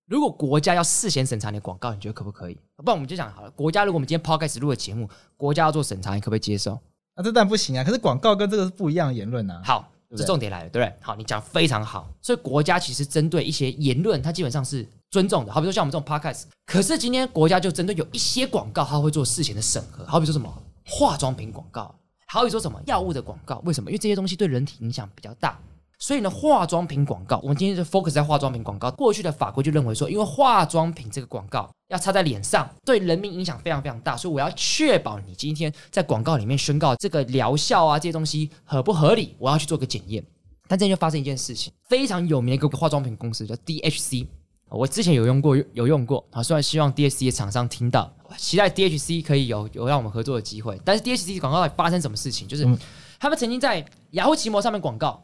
[0.06, 2.54] 如果国家要事先审查你的广告，你觉得可不可以？
[2.76, 6.74] 不然我们就讲好了，国家如果我们今天 podcast 录的节目，国家要做审查，你可不可以接受？
[7.14, 7.82] 啊，这当然不行啊。
[7.82, 9.62] 可是广告跟这个是不一样的言论啊。
[9.64, 9.90] 好。
[10.16, 10.96] 这重点来了，对不对？
[11.00, 12.08] 好，你讲非常好。
[12.22, 15.52] 所以国家其实针对一些言论，它基本上是尊重的。
[15.52, 20.04] 好比说像我们这种 podcast，可是今天国家就针对有一些广告，它会做事前的审核。
[20.06, 21.94] 好比说什么化妆品广告，
[22.26, 23.60] 好比说什么药物的广告。
[23.64, 23.90] 为什么？
[23.90, 25.58] 因为这些东西对人体影响比较大。
[26.04, 28.90] 所以呢，化妆品广告，我们今天就 focus 在化妆品广告。
[28.90, 40.22] 过去的法规就认为说，因为化妆品这个广告要擦在脸上，对人民影响非常非常大，所以我要确保你今天在广告里面宣告这个疗效啊，这些东西合不合理，我要去做个检验。
[40.68, 44.26] 但这就发生一件事情，非常有名的一个化妆品公司叫 DHC，
[44.68, 50.78] 我之前有用过，有用过啊，虽然希望 DHC 的厂商听到，期待 DHC 可以有有让我们合作的机会。
[50.84, 52.46] 但是 DHC 广告到底发生什么事情？
[52.46, 52.68] 就是
[53.18, 55.22] 他们曾经在雅虎奇摩上面广告。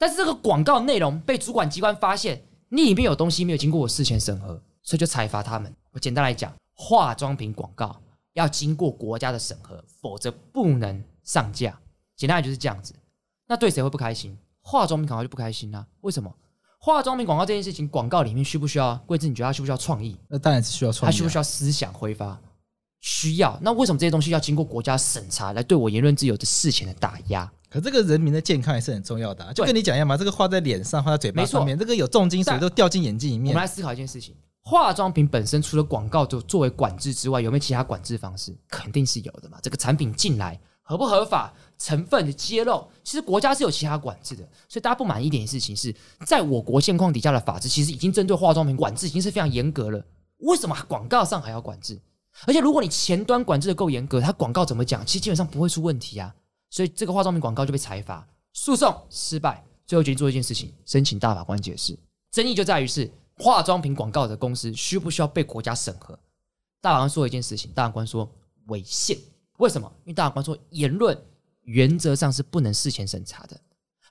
[0.00, 5.70] 但是这个广告内容被主管机关发现，你里面有东西没有经过我事前审核，所以就裁罚他们。
[5.90, 8.00] 我简单来讲，化妆品广告
[8.32, 11.78] 要经过国家的审核，否则不能上架。
[12.16, 12.94] 简单来就是这样子。
[13.46, 14.38] 那对谁会不开心？
[14.62, 15.86] 化妆品广告就不开心啊？
[16.00, 16.34] 为什么？
[16.78, 18.96] 化妆品广告这件事情，广告里面需不需要？
[19.04, 20.16] 贵志你觉得它需不需要创意？
[20.28, 21.12] 那当然是需要创意。
[21.12, 22.40] 它需不需要思想挥发？
[23.00, 23.58] 需要。
[23.62, 27.50] 那为什么这些东西要经过国家审查，来对我言论自由的事前的打压？
[27.68, 30.16] 可这个人民的健康也是很重要的，啊，就跟你讲一样嘛。
[30.16, 33.52] 这个画在脸上，画在嘴巴上面，这个有重金属都掉进眼睛里面。
[33.52, 38.52] 我们来思考一件事情：化妆品本身除了广告就作为管制之外，有没有其他管制方式？
[38.68, 39.58] 肯定是有的嘛。
[39.62, 44.42] 这个产品进来合不合法，成分的揭露，其实国家是有其他管制的。
[44.68, 45.94] 所以大家不满意一点的事情是，
[46.26, 50.04] 在我国现况底下的法制，其实已经针对化妆品管制已经是非常严格了。
[50.38, 52.00] 为什么广告上还要管制？
[52.46, 56.34] 而且如果你前端管制的够严格，它广告怎么讲，其实基本上不会出问题啊。
[56.70, 61.98] 所以这个化妆品广告就被裁罚，诉讼失败，最后决定做一件事情，申请大法官解释。
[62.30, 66.18] 争议就在于是化妆品广告的公司需不需要被国家审核？
[66.80, 68.30] 大法官说一件事情，大法官说
[68.66, 69.18] 违宪。
[69.58, 69.92] 为什么？
[70.04, 71.20] 因为大法官说言论
[71.62, 73.60] 原则上是不能事前审查的。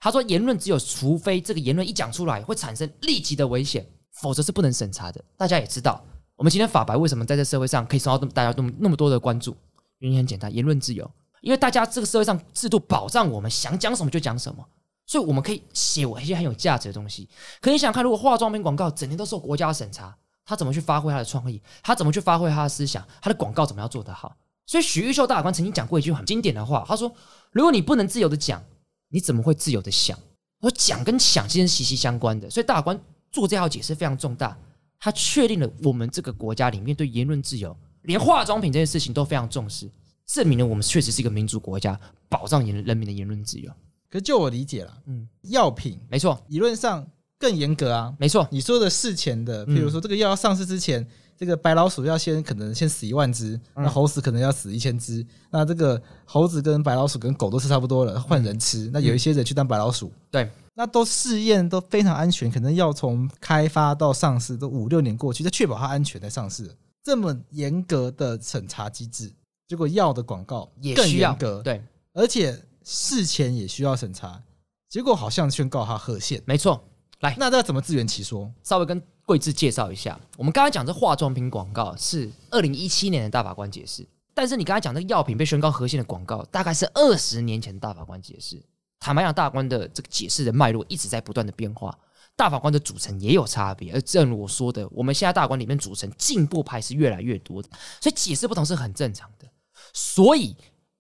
[0.01, 5.23] 他说，言论只有除非这个言论一讲出来会产生立即的危险，否则是不能审查的。
[5.35, 6.05] 大家也知道，
[6.39, 9.53] 我们今天法白为什么在这社会上可以受到大家那么那么多的关注？
[9.97, 11.11] 原因很简单，言论自由。
[11.41, 14.65] 因为大家这个社会上制度保障我们想讲什么就讲什么，
[15.05, 17.27] 所以我们可以写一些很有价值的东西。
[17.59, 21.61] 可你想看，如果化妆品广告整天都受国家审查，他怎么去发挥他的创意？
[21.83, 23.05] 他怎么去发挥他的思想？
[23.21, 24.33] 他的广告怎么样做得好？
[24.65, 27.11] 所以许玉秀大法官曾经讲过一句很经典的话，他说
[27.51, 28.63] ：“如果你不能自由的讲。”
[29.11, 30.17] 你怎么会自由的想？
[30.61, 34.55] 我讲跟想其实息息相关的，所以大法官做这套解释非常重大，
[34.99, 39.89] 他确定了我们这个国家里面对言论自由，连化妆品这件事情都非常重视，
[40.25, 43.71] 证明了我们确实是一个民主国家，保障言人民的言论自由。
[44.09, 47.07] 可是就我理解了，嗯，药品没错，理论上
[47.37, 48.47] 更严格啊，没错。
[48.51, 51.07] 你说的事前的，譬如说这个药要上市之前。
[51.39, 55.25] 这个白老鼠要先可能先死一万只，那猴子可能要死一千只。
[55.49, 58.89] 那这个猴子跟白老鼠跟狗都是差不多了，换人吃。
[58.91, 66.73] 那有一些人去当白老鼠，对，那都试验都非常安全，可能要从开发到上市都五六年过去，再确保它安全才上市。
[67.03, 69.29] 这么严格的审查机制，
[69.67, 74.41] 结果药的广告也更严格，对，而且事前也需要审查，
[74.87, 76.81] 结果好像宣告它核线，没错。
[77.19, 78.49] 来，那要怎么自圆其说？
[78.63, 88.63] 稍微跟贵志介绍一下，我们刚才讲这化妆品广告是二零一七年的大法官解释，但是你刚才讲这药品被宣告核线的广告，大概是二十年前的大法官解释。
[88.99, 91.97] 坦白讲，大法官的这个解释的脉络一直在不断的变化，
[92.35, 93.93] 大法官的组成也有差别。
[93.93, 97.69] 而正如我说的，我们现在大法官里面组成进步派是越来越多的，
[98.01, 99.47] 所以解释不同是很正常的。
[99.93, 100.55] 所以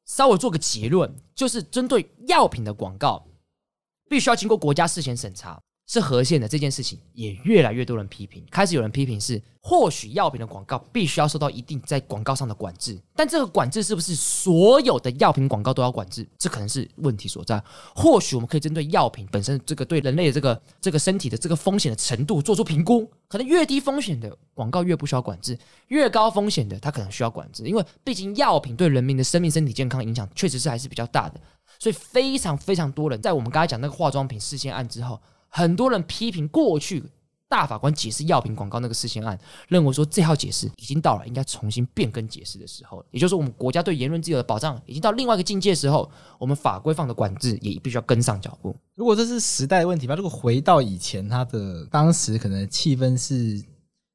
[0.05, 3.27] 稍微做个结论，就是针对药品的广告，
[4.09, 5.61] 必须要经过国家事前审查。
[5.89, 8.45] 是合宪的这件事情，也越来越多人批评。
[8.51, 16.23] 开始有人批评是，或许药品的广告必须要受到一定在广告上的管制，但这个管制是不是所有的药品广告都要管制？
[16.37, 17.59] 这可能是问题所在。
[17.95, 31.41] 或许我们可以针对药品本身这个对人类的这个这个身体的这个风险的程度做出评估，可能越低风险的广告越不需要管制，越高风险的它可能需要管制，因为毕竟药品对人民的生命、身体健康影响确实是还是比较大的。
[31.79, 35.19] 所以非常非常多人在我们刚才讲那个化妆品事件案之后。
[35.49, 37.03] 很多人批评过去
[37.47, 39.35] 大法官解释药品广告那个事件案，
[39.67, 48.75] 认为说这套解释已经到了应该重新变更解释的时候，也就是说我们国家对言论自由的保障已经到另外一个境界的时候，我们法规放的管制也必须要跟上脚步。
[48.93, 53.59] 如果这是时代的问题吧，如果回到以前，他的当时可能气氛是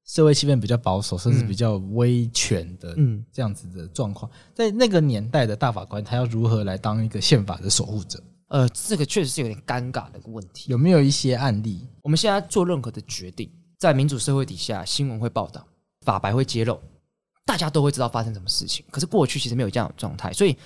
[0.07, 8.23] 社会气氛比较保守，甚至比较威权的，嗯，这样子的状况，在那个年代的大法官，他要如何来当一个宪法的守护者？
[8.49, 10.71] 呃，这个确实是有点尴尬的一个问题。
[10.71, 11.89] 有没有一些案例？
[12.03, 15.67] 我们现在做任何的决定，在民主社会底下，新闻会报道，
[16.03, 16.81] 法白会揭露，
[17.45, 18.85] 大家都会知道发生什么事情。
[18.91, 20.57] 可是过去其实没有这样的状态，所以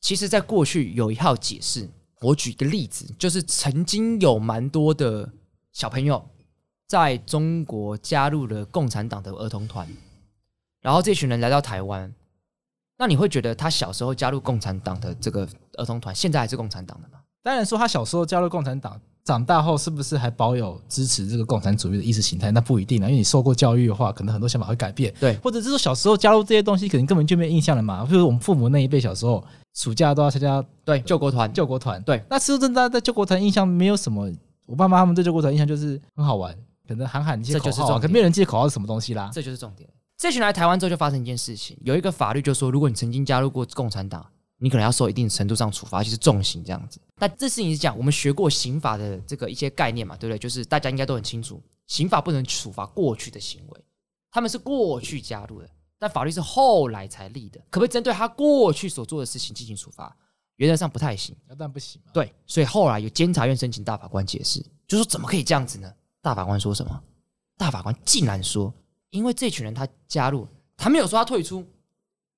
[0.00, 1.88] 其实，在过去有一套解释。
[2.20, 5.30] 我举一个例子，就是曾经有蛮多的
[5.72, 6.26] 小朋友
[6.86, 9.86] 在中国加入了共产党的儿童团，
[10.80, 12.14] 然后这群人来到台湾。
[12.96, 15.46] 那你会觉得他小时候加入共产党的这个
[15.78, 17.18] 儿童团，现在还是共产党的吗？
[17.42, 22.50] 当然说他小时候加入共产党，长大后是不是还保有支持这个共产主义的意识形态？
[22.50, 25.12] 那不一定啊，因为你受过教育的话，可能很多想法会改变。
[25.20, 28.04] 对，或者是说小时候加入这些东西，可能根本就没有印象了嘛。
[28.06, 32.02] 比如我们父母那一辈小时候，暑假都要参加对救国团，救国团。
[32.02, 34.30] 对，那其实真的在救国团印象没有什么，
[34.64, 36.56] 我爸妈他们对救国团印象就是很好玩，
[36.88, 39.30] 可能喊喊一些口号，这就是重点，可没有人记得口号是什么东西啦。
[39.32, 39.86] 这就是重点。
[40.16, 44.24] 这群来台湾之后，就发生一件事情，有一个法律就说，如果你曾经加入过共产党，
[44.64, 46.98] 你可能要受一定程度上处罚，就是重刑这样子。
[47.16, 50.38] 但这事情是讲，我们学过刑法的这个一些概念嘛，对不对？
[50.38, 53.84] 就是大家应该都很清楚，刑法不能处罚过去的行为，
[54.30, 60.16] 他们是过去加入的，但法律是后来才立的，可不可以针对他过去所做的事情进行处罚？
[60.56, 62.00] 原则上不太行，但不行。
[62.14, 65.92] 对，所以后来有监察院申请大法官解释，就说怎么可以这样子呢？
[66.22, 67.02] 大法官说什么？
[67.58, 68.72] 大法官竟然说。
[69.10, 71.64] 因为这群人他加入，他没有说他退出。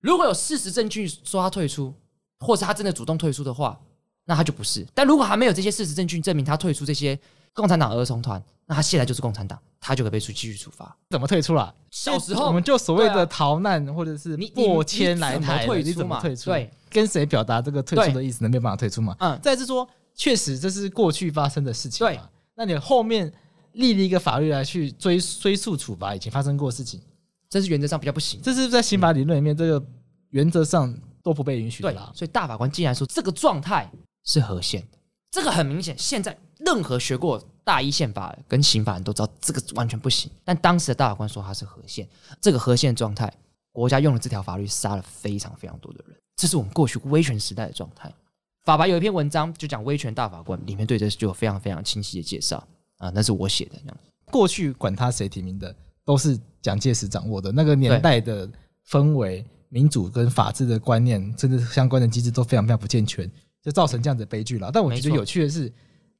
[0.00, 1.94] 如果有事实证据说他退出，
[2.40, 3.78] 或是他真的主动退出的话，
[4.24, 4.86] 那他就不是。
[4.94, 7.18] 但如果还没有这些事实证据证明他退出这些
[7.52, 10.96] 共产党儿童团，那他现在就是共产党，他就可以被继续处罚。
[11.10, 11.74] 怎么退出了？
[11.90, 16.50] 小时候我们就所谓的逃难或者是过迁来台，你怎么退出？
[16.50, 18.42] 对，跟谁表达这个退出的意思？
[18.42, 19.16] 能没有办法退出嘛？
[19.20, 19.38] 嗯。
[19.42, 22.06] 再是说，确实这是过去发生的事情。
[22.06, 22.18] 对，
[22.54, 23.32] 那你后面。
[23.76, 26.98] 立了一个法律来去追追溯处罚已经发生过的事情，
[27.46, 28.40] 这是原则上比较不行。
[28.42, 29.86] 这是在刑法理论里面，这个
[30.30, 32.12] 原则上都不被允许的啦。
[32.14, 33.90] 所以大法官竟然说这个状态
[34.24, 34.98] 是合宪的，
[35.32, 40.30] 这个很明显，现在任何学过大一宪法跟刑法人都知道这个完全不行。
[40.44, 42.08] 但当时的大法官说他是合宪，
[42.40, 43.28] 这个合宪状态，
[43.72, 48.08] 国家用了这条法律杀了非常非常多的人，这是我们过去威权时代的状态。
[48.64, 52.56] 法白有一篇文章就讲威权大法官，里面对这就有非常非常清晰的介绍
[52.98, 53.72] 啊，那是我写的。
[53.80, 53.96] 这样
[54.30, 58.48] 过去管他谁提名的，都是蒋介石掌握的那个年代的
[58.88, 63.30] 氛围、民主跟法治的观念，甚至相关的机制都非常非常不健全，
[63.62, 64.70] 就造成这样子的悲剧了。
[64.72, 65.72] 但我觉得有趣的是，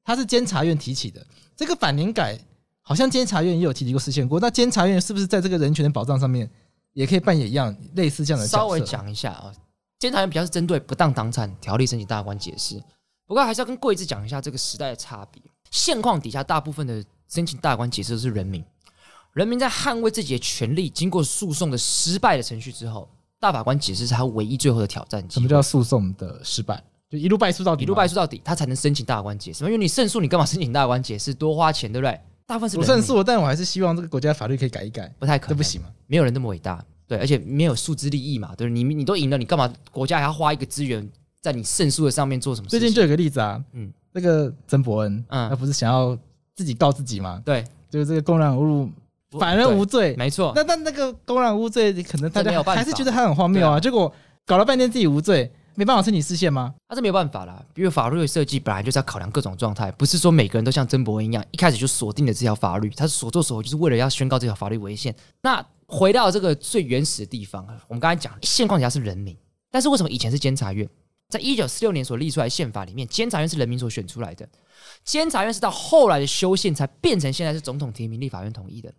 [0.05, 1.25] 他是监察院提起的
[1.57, 2.39] 这个反年改，
[2.83, 4.39] 好像监察院也有提起过实现过。
[4.41, 6.51] 那监察院是不是在这个人权的保障上面，
[6.93, 8.57] 也可以扮演一样类似这样的角色？
[8.57, 9.53] 稍微讲一下啊，
[9.99, 12.83] 监察院比较是针对不当党产条例申请大法官解释，
[13.27, 15.43] 不过还是要跟贵志讲一下这个时代的差别。
[15.71, 18.65] 现况底下，大部分的申请大法官解释的是人民，
[19.33, 25.25] 人民在捍卫自己的权利，经过诉讼的失败的程序之后，大法官解释是他唯一最后的挑战。
[25.31, 26.83] 什么叫诉讼的失败？
[27.09, 29.65] 就一路败诉到底，一路败诉到底，他才能申请大法官解释。
[29.65, 31.33] 因为你胜诉，你干嘛申请大法官解释？
[31.33, 32.21] 多花钱，对不对？
[32.47, 35.13] 大部分是我胜诉，但我还是希望这个国家法律可以改一改。
[35.19, 35.89] 不太可能，这不行吗？
[36.07, 41.09] 没有人那么伟大，对，而且没有诉之利益嘛，对，你你都赢了，你干嘛国家还要花一个资源
[41.41, 42.69] 在你胜诉的上面做什么？
[42.69, 46.17] 最近就有个例子啊，嗯，那个曾伯恩，嗯，他不是想要
[46.55, 47.41] 自己告自己吗？
[47.45, 48.91] 对，就是这个公然侮辱，
[49.33, 50.53] 反人无罪，没错。
[50.55, 54.13] 那但那个公然无罪，可能大家还是觉得他很荒谬啊，结果
[54.45, 55.53] 搞了半天自己无罪。
[55.79, 56.75] 没办法申请释宪吗？
[56.89, 65.15] 他是没有办法啦，因为法律的设计本来就是要考量各种状态，不是说每个人都像曾伯恩一样，一开始就锁定了这条法律，他所作所为就是为了要宣告这条法律违宪。
[65.43, 69.37] 那回到这个最原始的地方，我们刚才讲现况底下是人民，
[69.71, 70.89] 但是为什么以前是监察院？
[71.29, 74.49] 在一九四六年所立出来的宪法里面，监察院是人民所选出来的，
[75.05, 78.91] 监察院是到后来的修宪才变成现在是总统提名、立法院同意的。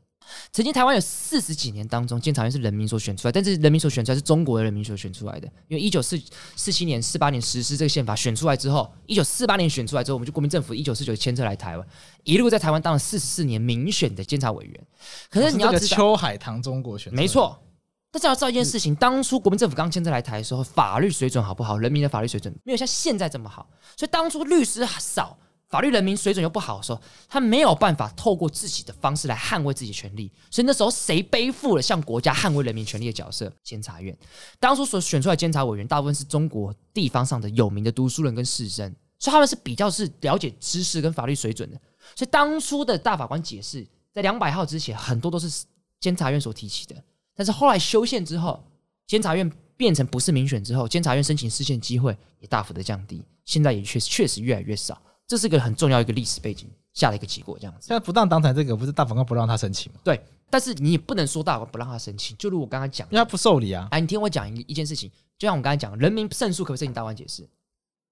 [0.51, 5.47] 曾经台湾有四十几年当中，监察院是人民所选出来，但是人民所选出来是中国的人民所选出来的。
[5.67, 6.21] 因为一九四
[6.55, 11.87] 四七年、四八年实施这个宪法选出来之后，一九四八年选出来之后，我们就国民政府一九四九迁册来台湾，
[12.23, 14.87] 一路在台湾当了四十四年民选的监察委员。
[15.29, 17.63] 可是你要知道，秋海棠中国选没错。
[18.09, 21.77] 但是要知道一件事情，当初国民政府刚迁册来台的时候，法律水准好不好？
[21.77, 25.37] 人民的法律水准没有像现在这么好，所以当初律师少。
[25.69, 33.51] 法律人民水准又不好的时候，他没有办法透过自己的方式来捍卫自己的权利，所以那时候谁背负了向国家捍卫人民权利的角色？
[33.63, 34.17] 监察院
[34.59, 41.79] 当初所选出来监察委员，大部分是中国地方上的有名的读书人跟士绅，所以他们是比较是了解知识跟法律水准的。
[42.15, 45.65] 所以当初的大法官解释，在两百号之前，很多都是
[45.99, 46.95] 监察院所提起的。
[47.35, 48.63] 但是后来修宪之后，
[49.05, 55.01] 监察院变成不是民选之后，监察院申请释宪机会也大幅的降低，现在也确确实越来越少。
[55.27, 57.87] 这是一个很重要一个历史背景下的一个结果，这样子。
[57.87, 59.99] 现在不当党产这个不是大法官不让他申请吗？
[60.03, 62.35] 对，但是你也不能说大法官不让他申请。
[62.37, 63.87] 就如我刚刚讲，因为他不受理啊。
[63.91, 67.47] 哎，你听我讲一一件事情，就像我刚才讲，人民胜诉可不可以申请大法官解释？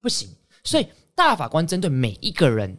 [0.01, 0.29] 不行。
[0.63, 2.77] 所以大法官针对每一个人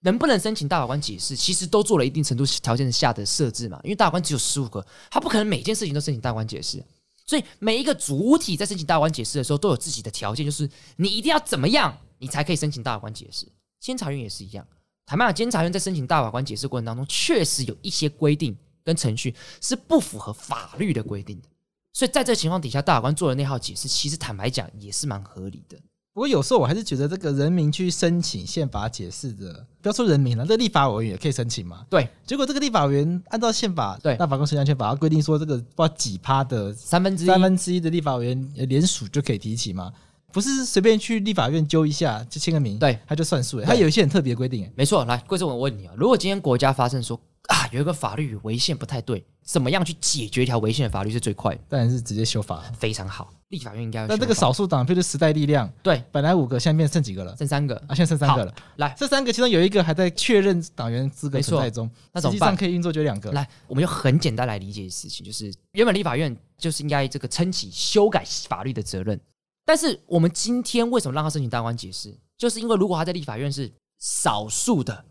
[0.00, 3.80] 能不能申请大法官解释，其实都做了一定程度条件下的设置嘛。
[3.82, 6.80] 因为大法官只有十五个，他不可能每件事情都申请大法官解释。
[7.26, 13.48] 所以每一个主体在申请大法官解释的时候，都有自己的条件，就是你一定要怎么样，你才可以申请大法官解释。
[13.84, 14.66] 监察院也是一样，
[15.04, 21.48] 坦白讲，监察院在申请大法官解释过程当中，确实有一些规定跟程序是不符合法律的规定的，
[21.92, 25.76] 所以在这个情况底下，大法官做的那套解释，其实坦白讲也是蛮合理的。
[26.14, 31.84] 不过有时候我还是觉得，这个人民去申请宪法解释的，不要说人民了，这个立法委员也可以申请嘛？
[31.90, 32.08] 对。
[32.24, 39.92] 结果这个立法委员按照宪法，对大法官审理权法规定说，这个不知道几趴的三分之一三分之一的立法委员联署就可以提起嘛？
[40.34, 43.60] 不是随便去立法院揪一下就签个名，对，他就算数。
[43.60, 45.04] 他有一些很特别的规定，没错。
[45.04, 47.16] 来，贵州，我问你啊，如果今天国家发生说
[47.46, 51.60] 啊，有一个法律违宪不太对，怎么样去解决一条违宪的法律是最快的？
[51.68, 53.32] 当然是直接修法，非常好。
[53.50, 54.06] 立法院应该要。
[54.08, 57.36] 那这个少数党，譬如时代力量，对，本来五个，现在变剩几个了？
[57.36, 58.52] 剩三个啊，现在剩三个了。
[58.78, 63.30] 来，这三个其中有一个还在确认党员资格存在中，那实际上可以运作就两个。
[63.30, 69.20] 来，我们就很简单来理解的事情，就是原本立法院就是应该这个撑起修改法律的责任。
[69.64, 72.14] 但是我们今天为什么让他申请大法官解释？
[72.36, 75.04] 就是因为如果他在立法院是少数的、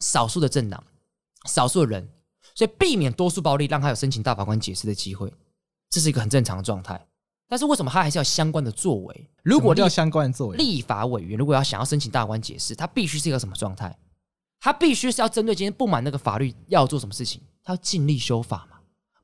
[0.00, 0.82] 少数的政党、
[1.46, 2.06] 少数的人，
[2.54, 5.32] 所以避免多数暴力，让他有申请大法官解释的机会，
[5.88, 7.06] 这是一个很正常的状态。
[7.48, 9.30] 但是为什么他还是要相关的作为？
[9.42, 13.96] 如果要相关的作为，立法委员如果要想要申请大法官解释，他必须是一个什么状态？
[14.60, 18.78] 他必须是要针对今天不满那个法律要做什么事情，他要尽力修法嘛。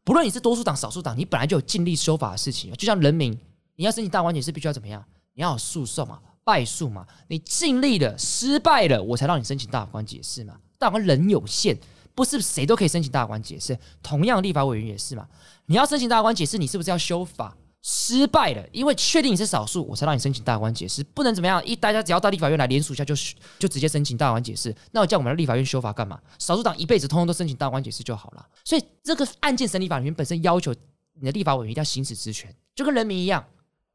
[0.05, 3.39] 不论你是多数党、少数党，你本来就有尽力修法的事情，就像人民。
[3.77, 5.05] 你要申请大法官解释，必须要怎么样？
[5.35, 7.07] 你要有诉讼嘛，败诉嘛。
[7.29, 10.57] 你尽力了，失败了，我才让你申请大法官解释嘛。
[10.79, 11.77] 大法官人有限，
[12.15, 13.79] 不是谁都可以申请大法官解释。
[14.03, 15.27] 同样，立法委员也是嘛。
[15.67, 17.57] 你要申请大法官解释，你是不是要修法？
[17.87, 21.05] 失败了，因为确定你是少数，我才让你申请大法官解释。
[21.05, 21.63] 不能怎么样？
[21.67, 23.23] 一大家只要到立法院来联署一下就，就
[23.59, 24.75] 就直接申请大法官解释。
[24.93, 26.19] 那我叫我们的立法院修法干嘛？
[26.39, 28.47] 少数党一辈子通通都申请大法官解释就好了。
[28.65, 30.75] 所以，这个案件审理法里面本身要求
[31.13, 33.45] 你的立法委员一定要行使职权，就跟人民一样。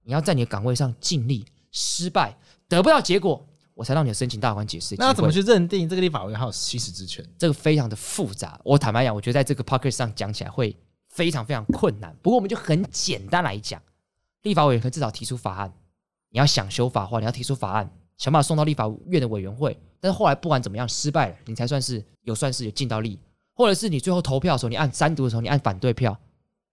[0.09, 2.35] 你要在你的岗位上尽力，失败，
[2.67, 4.95] 得不到结果，我才让你的申请大法官解释。
[4.97, 7.23] 那要怎么去认定这个立法委员还有行使职权？
[7.37, 8.59] 这个非常的复杂。
[8.63, 10.75] 我坦白讲，我觉得在这个 podcast 上讲起来会
[11.09, 12.17] 非常非常困难。
[12.23, 13.79] 不过我们就很简单来讲，
[14.41, 15.71] 立法委员可以至少提出法案。
[16.31, 17.87] 你要想修法的话，你要提出法案，
[18.17, 19.79] 想办法送到立法院的委员会。
[19.99, 23.19] 但是后来不管怎么样失败了，你才算是有算是有尽到力，
[23.53, 26.17] 或者是你最后投票的时候，你按三读的时候，你按反对票，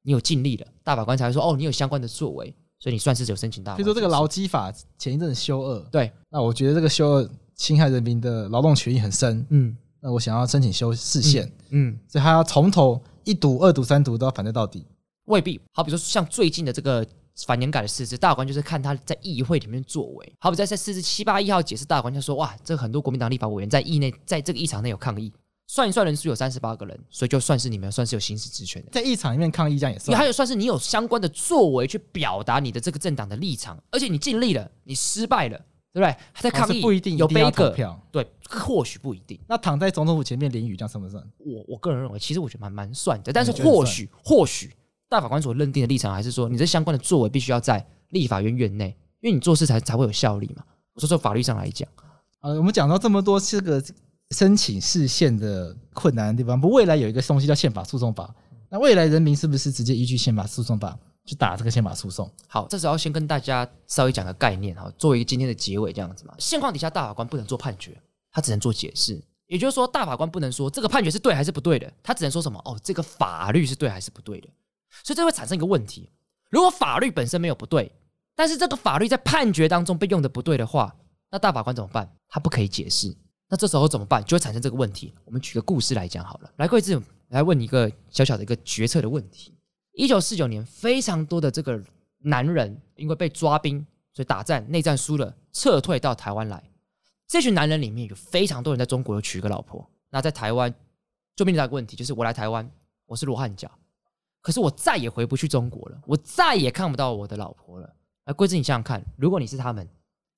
[0.00, 2.54] 你有尽力了，大法官才会说哦，你有相关的作为，
[2.86, 3.78] 所以你算是有申请大法官。
[3.78, 14.86] 比如说这个劳基法前一阵子修二，对，那我觉得这个修二侵害人民的劳动权益很深，嗯，那我想要申请修释宪，嗯，嗯，所以他要从头一读、二读、三读都要反对到底，
[15.24, 15.60] 未必。
[15.72, 17.04] 好，比如说像最近的这个。
[17.46, 20.32] 反年改的释字，大法官就是看他在议会里面作为。
[20.40, 25.30] 好比在在释字七八一号解释，大法官就说：哇，这很多国民党立法委员在议内，在这个议场内有抗议，
[25.66, 30.12] 算一算人数有三十八个人，所以就算是你们算是有行使职权的，在议场里面抗议这样也算。
[30.12, 35.58] 你还有算是你有相关的作为去表达你的这个政党的立场，而且你尽力了，你失败了，
[35.92, 36.16] 对不对？
[36.32, 39.38] 他在抗议不一定有背个票，对，或许不一定。
[39.48, 41.22] 那躺在总统府前面淋雨，这样算不算？
[41.38, 44.72] 我我个人认为，其实我觉得蛮蛮算的，但是或许或许
[45.08, 47.86] 大法官所认定的立场还是说，你这相关的作为必须要在。
[48.10, 50.62] 立法院院内，因为你做事才才会有效力嘛。
[50.94, 51.88] 我说从法律上来讲，
[52.40, 53.82] 呃，我们讲到这么多这个
[54.30, 58.34] 申请释宪的困难的地方，不，未来有一个东西叫宪法诉讼法。
[58.68, 62.28] 那未来人民是不是直接依据宪法诉讼法去打这个宪法诉讼？
[62.48, 66.34] 好，这时候先跟大家稍微讲个概念哈，作为一个今天的结尾这样子嘛。
[66.38, 67.96] 现况底下，大法官不能做判决，
[68.32, 69.22] 他只能做解释。
[69.46, 72.60] 也就是说，大法官不能说这个判决是对还是不对的，他只能说什么？
[72.64, 74.48] 哦，这个法律是对还是不对的。
[75.04, 76.10] 所以这会产生一个问题。
[76.50, 77.92] 如果法律本身没有不对，
[78.34, 80.92] 但是这个法律在判决当中被用的不对的话，
[81.30, 82.12] 那大法官怎么办？
[82.28, 83.16] 他不可以解释。
[83.48, 84.24] 那这时候怎么办？
[84.24, 85.14] 就会产生这个问题。
[85.24, 86.50] 我们举个故事来讲好了。
[86.56, 89.54] 来，贵志来问你一个小小的一个决策的问题。
[89.92, 91.80] 一九四九年，非常多的这个
[92.18, 96.62] 男人因为被抓兵，所以打战内战输了，撤退到台湾来。
[97.28, 99.88] 这群男人里面有非常多人在中国有娶一个老婆。
[100.10, 100.72] 那在台湾
[101.34, 102.68] 就面临一个问题，就是我来台湾，
[103.06, 103.70] 我是罗汉脚。
[104.40, 107.96] 可是我再也回不去中国了，我再也看不到我的老婆了。
[108.24, 109.88] 哎，贵志，你想想看，如果你是他们，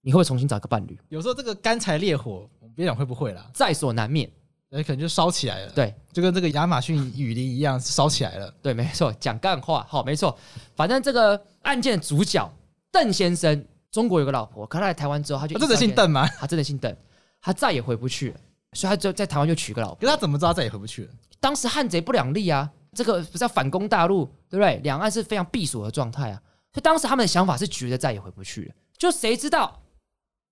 [0.01, 0.99] 你会不会重新找一个伴侣？
[1.09, 4.31] 有时候这个干柴烈火，我们别讲会不会啦，在所难免，
[4.71, 5.73] 哎，可能就烧起来了。
[5.73, 8.53] 对，就跟这个亚马逊雨林一样，烧起来了。
[8.63, 10.37] 对，没错，讲干话，好，没错。
[10.75, 12.51] 反正这个案件的主角
[12.91, 16.27] 邓先生，中国有个老婆，可他来台湾之后，他就他真的姓邓吗？
[16.39, 16.97] 他真的姓邓，
[17.41, 18.41] 他再也回不去了，
[18.73, 20.01] 所以他就在台湾就娶个老婆。
[20.01, 21.11] 可他怎么知道他再也回不去了？
[21.41, 22.71] 当时汉贼不两立啊。
[22.95, 24.79] 这个不是要反攻大陆，对不对？
[24.79, 26.43] 两岸是非常闭锁的状态啊，
[26.73, 28.75] 所以当时他们的想法是觉得再也回不去了。
[28.97, 29.79] 就谁知道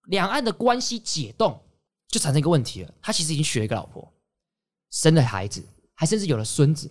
[0.06, 1.58] 两岸的关系解冻，
[2.08, 2.92] 就产生一个问题了。
[3.00, 4.12] 他其实已经娶了一个老婆，
[4.90, 5.62] 生了孩子，
[5.94, 6.90] 还甚至有了孙子。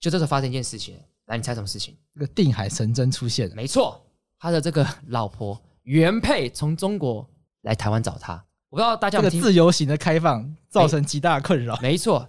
[0.00, 1.96] 就这时候发生一件事情，来，你猜什么事情？
[2.14, 3.54] 这个定海神针出现了。
[3.54, 4.00] 没错，
[4.38, 7.28] 他的这个老婆原配从中国
[7.62, 8.34] 来台湾找他。
[8.68, 11.78] 我不知道大家有没有听，这个自由行的开放造成极大的困扰。
[11.80, 12.28] 没错，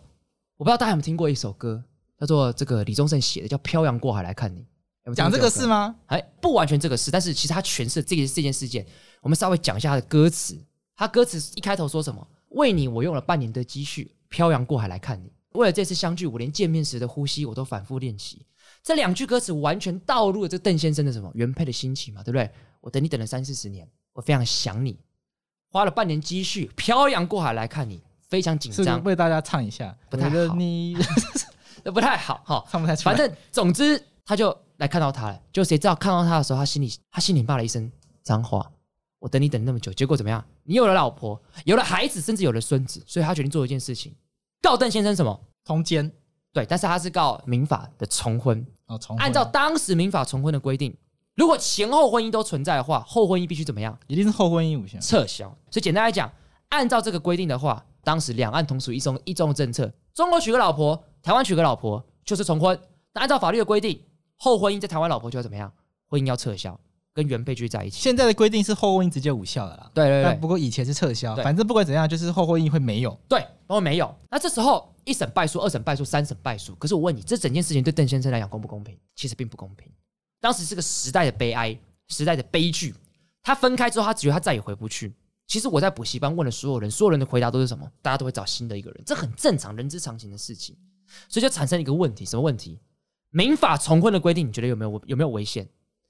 [0.58, 1.84] 我不知道大家有没有听过一首歌。
[2.20, 4.66] 叫做这个李宗盛写的，叫《漂洋过海来看你》，
[5.14, 5.96] 讲这个事吗？
[6.08, 8.84] 哎，不完全这个事，但是其实他诠释这个这件事件，
[9.28, 10.58] 我们稍微讲一下他的歌词。
[10.96, 12.26] 他歌词一开头说什么？
[12.52, 15.30] 为你，我用了半年的积蓄，漂洋过海来看你。
[15.52, 18.46] 为了这次相聚，我连见面时的呼吸我都反复练习。
[18.82, 22.50] 这两句歌词完全道入了这邓先生的什么原配的心情嘛，对不对？
[22.80, 24.98] 我等你等了三四十年，我非常想你，
[25.70, 29.04] 花了半年积蓄，漂洋过海来看你，非常紧张。
[29.04, 30.56] 为大家唱一下，不太好。
[30.56, 30.96] 你
[31.84, 33.14] 都 不太好哈， 唱不太出来。
[33.14, 35.42] 反正总之，他就来看到他了。
[35.52, 37.92] 就谁知道看到他的时候，他心里他心里骂了一声
[38.24, 38.72] 脏话。
[39.20, 40.44] 我等你等那么久，结果怎么样？
[40.64, 44.16] 你有了老婆，有了孩子，甚至有了孙子，所以他决定做一件事情，
[44.62, 45.40] 告邓先生什么？
[45.64, 46.12] 通奸。
[46.54, 48.66] 对，但是他是告民法的重婚。
[48.88, 49.24] 哦，重婚。
[49.24, 50.96] 按照当时民法重婚的规定，
[51.36, 53.98] 如果前后婚姻都存在的话，后婚姻必须怎么样？
[54.08, 55.48] 一定是后婚姻无效，撤销。
[55.70, 56.32] 所以简单来讲，
[56.70, 61.04] 按照这个规定的话，当时两岸同属一中一中的政策，中国娶个老婆。
[61.24, 62.80] 台湾娶个老婆就是重婚，
[63.14, 64.02] 那按照法律的规定，
[64.38, 65.70] 后婚姻在台湾老婆就要怎么样？
[66.08, 66.80] 婚姻要撤销，
[67.18, 68.00] 跟原配继续在一起。
[68.00, 69.90] 现在的规定是后婚姻直接无效的啦。
[69.92, 70.36] 对对对。
[70.36, 73.20] 不过以前是撤销，反正不管怎样，就是后婚姻会没有。
[73.28, 74.16] 对，都会没有。
[74.30, 76.76] 那这时候一审败诉，二审败诉，三审败诉。
[76.76, 78.96] 可是我问你，这整件事情对邓先生来讲公不公平？
[79.16, 79.92] 其实并不公平。
[80.40, 81.76] 当时是个时代的悲哀，
[82.10, 82.94] 时代的悲剧。
[83.42, 85.12] 他分开之后，他觉得他再也回不去。
[85.48, 87.90] 其实我在补习班问了所有人，所有人的回答都是什么？
[88.02, 90.78] 大家都会找新的一个人，这很正常，人之常情的事情。
[91.28, 92.80] 所以就产生一个问题，什么问题？
[93.30, 95.68] 民法重婚的规定，你觉得有没有有没有违宪？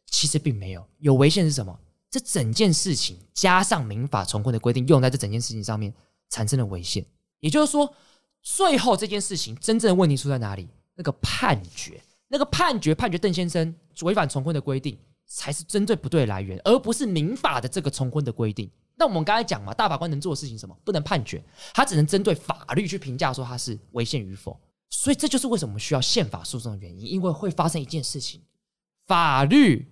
[0.09, 1.79] 其实并没有，有违宪是什么？
[2.09, 5.93] 这整件事情加上民法重婚的规定，用在这整件事情上面，
[6.29, 7.05] 产生了违宪。
[7.39, 7.93] 也就是说，
[8.41, 10.67] 最后这件事情真正的问题出在哪里？
[10.95, 14.97] 那个判决，那个判决判决邓先生违反重婚的规定，
[15.27, 18.71] 才是针对不对来源，而不是民法的这个重婚的规定。
[18.95, 20.75] 那我们刚才讲嘛，大法官能做的事情什么？
[20.83, 21.43] 不能判决，
[21.73, 24.59] 他只能针对法律去评价说他是违宪与否。
[24.89, 28.41] 所以这就是为什么需要宪法诉讼的原因，因为会发生一件事情：
[29.05, 29.85] 法律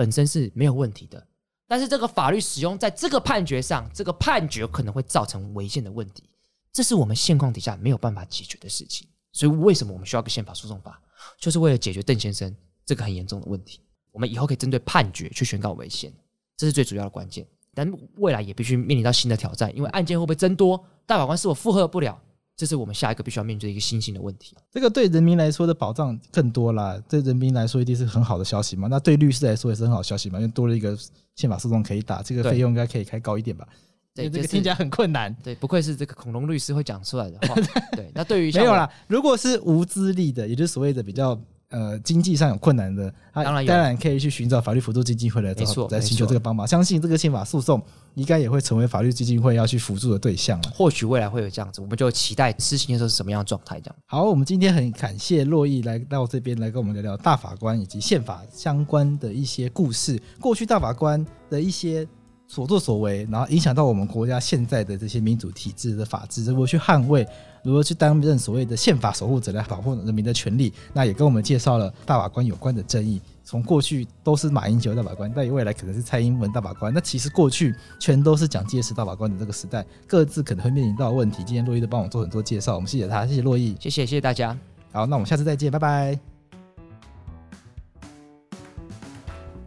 [0.00, 1.26] 本身是没有问题的，
[1.68, 6.24] 但是这个法律使用在这个判决上，这个判决可能会造成违宪的问题，
[6.72, 9.06] 这是我们现况底下没有办法解决的事情。
[9.32, 10.98] 所以为什么我们需要个宪法诉讼法？
[11.38, 13.80] 就是为了解决邓先生这个很严重的问题。
[14.10, 16.10] 我们以后可以针对判决去宣告违宪，
[16.56, 17.46] 这是最主要的关键。
[17.74, 17.86] 但
[18.16, 20.82] 未来也必须面临到新的挑战，因为案件会不会增多？
[21.04, 22.18] 大法官是否负荷不了？
[22.60, 24.54] 这是我们下一个必须要面对一个新兴的问题。
[24.70, 28.86] 这个对人民来说的保障更多啦，对人民来说一定是很好的消息嘛。
[28.86, 30.94] 那对律师来说也是很好消息嘛，因为多了一个
[31.36, 33.66] 宪法诉讼可以打，这个费用应该可以开高一点吧？
[34.14, 35.34] 对，这个听起来很困难。
[35.42, 37.54] 对，不愧是这个恐龙律师会讲出来的话。
[37.96, 41.40] 对，那对于没有啦，如果是无资历的，也就是所谓的比较。
[41.70, 46.66] 呃，经济上有困难的，他当然当然可以去寻找法律辅助基金会来找，来寻求这个帮忙。
[46.66, 47.80] 相信这个宪法诉讼
[48.14, 50.70] 应该也会成为法律基金会要去辅助的对象了。
[50.74, 53.80] 或许未来会有这样子，我们就期待施行的时候是什么样的状态。
[53.80, 53.96] 这样。
[54.06, 62.06] 好，我们今天很感谢洛毅来到这边来跟我们聊聊大法官以及宪法相关的一些故事，过去大法官的一些。
[62.52, 67.24] 所作所为，然后影响到我们国家现在的这些民主体制的法治，如何去捍卫，
[67.62, 70.72] 如何去担任所谓的宪法守护者来保护人民的权利。
[70.92, 76.92] 那也跟我们介绍了大法官有关的争议，从过去都是马英九大法官，但未来可能是蔡英文大法官。
[76.92, 81.44] 那其实过去全都是蒋介石大法官的这个时代，各自可能会面临到问题。
[81.44, 84.56] 今天洛伊都帮我做很多介绍，我们谢谢他，谢谢洛伊，谢谢谢谢大家。
[84.92, 86.18] 好，那我们下次再见，拜拜。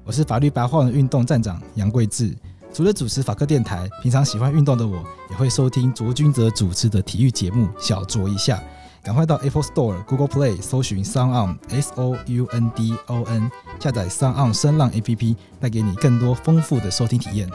[0.05, 2.35] 我是法律白话文运动站长杨贵智。
[2.73, 8.57] 除了主持法科电台，平常喜欢运动的我也会收听卓君泽主持的体育节目《小酌一下》。
[9.05, 17.47] 赶快到 Apple Store、Google Play 搜寻 SoundOn S O U N D O N，下载 SoundOn 声浪 APP，带给你更多丰富的收听体验。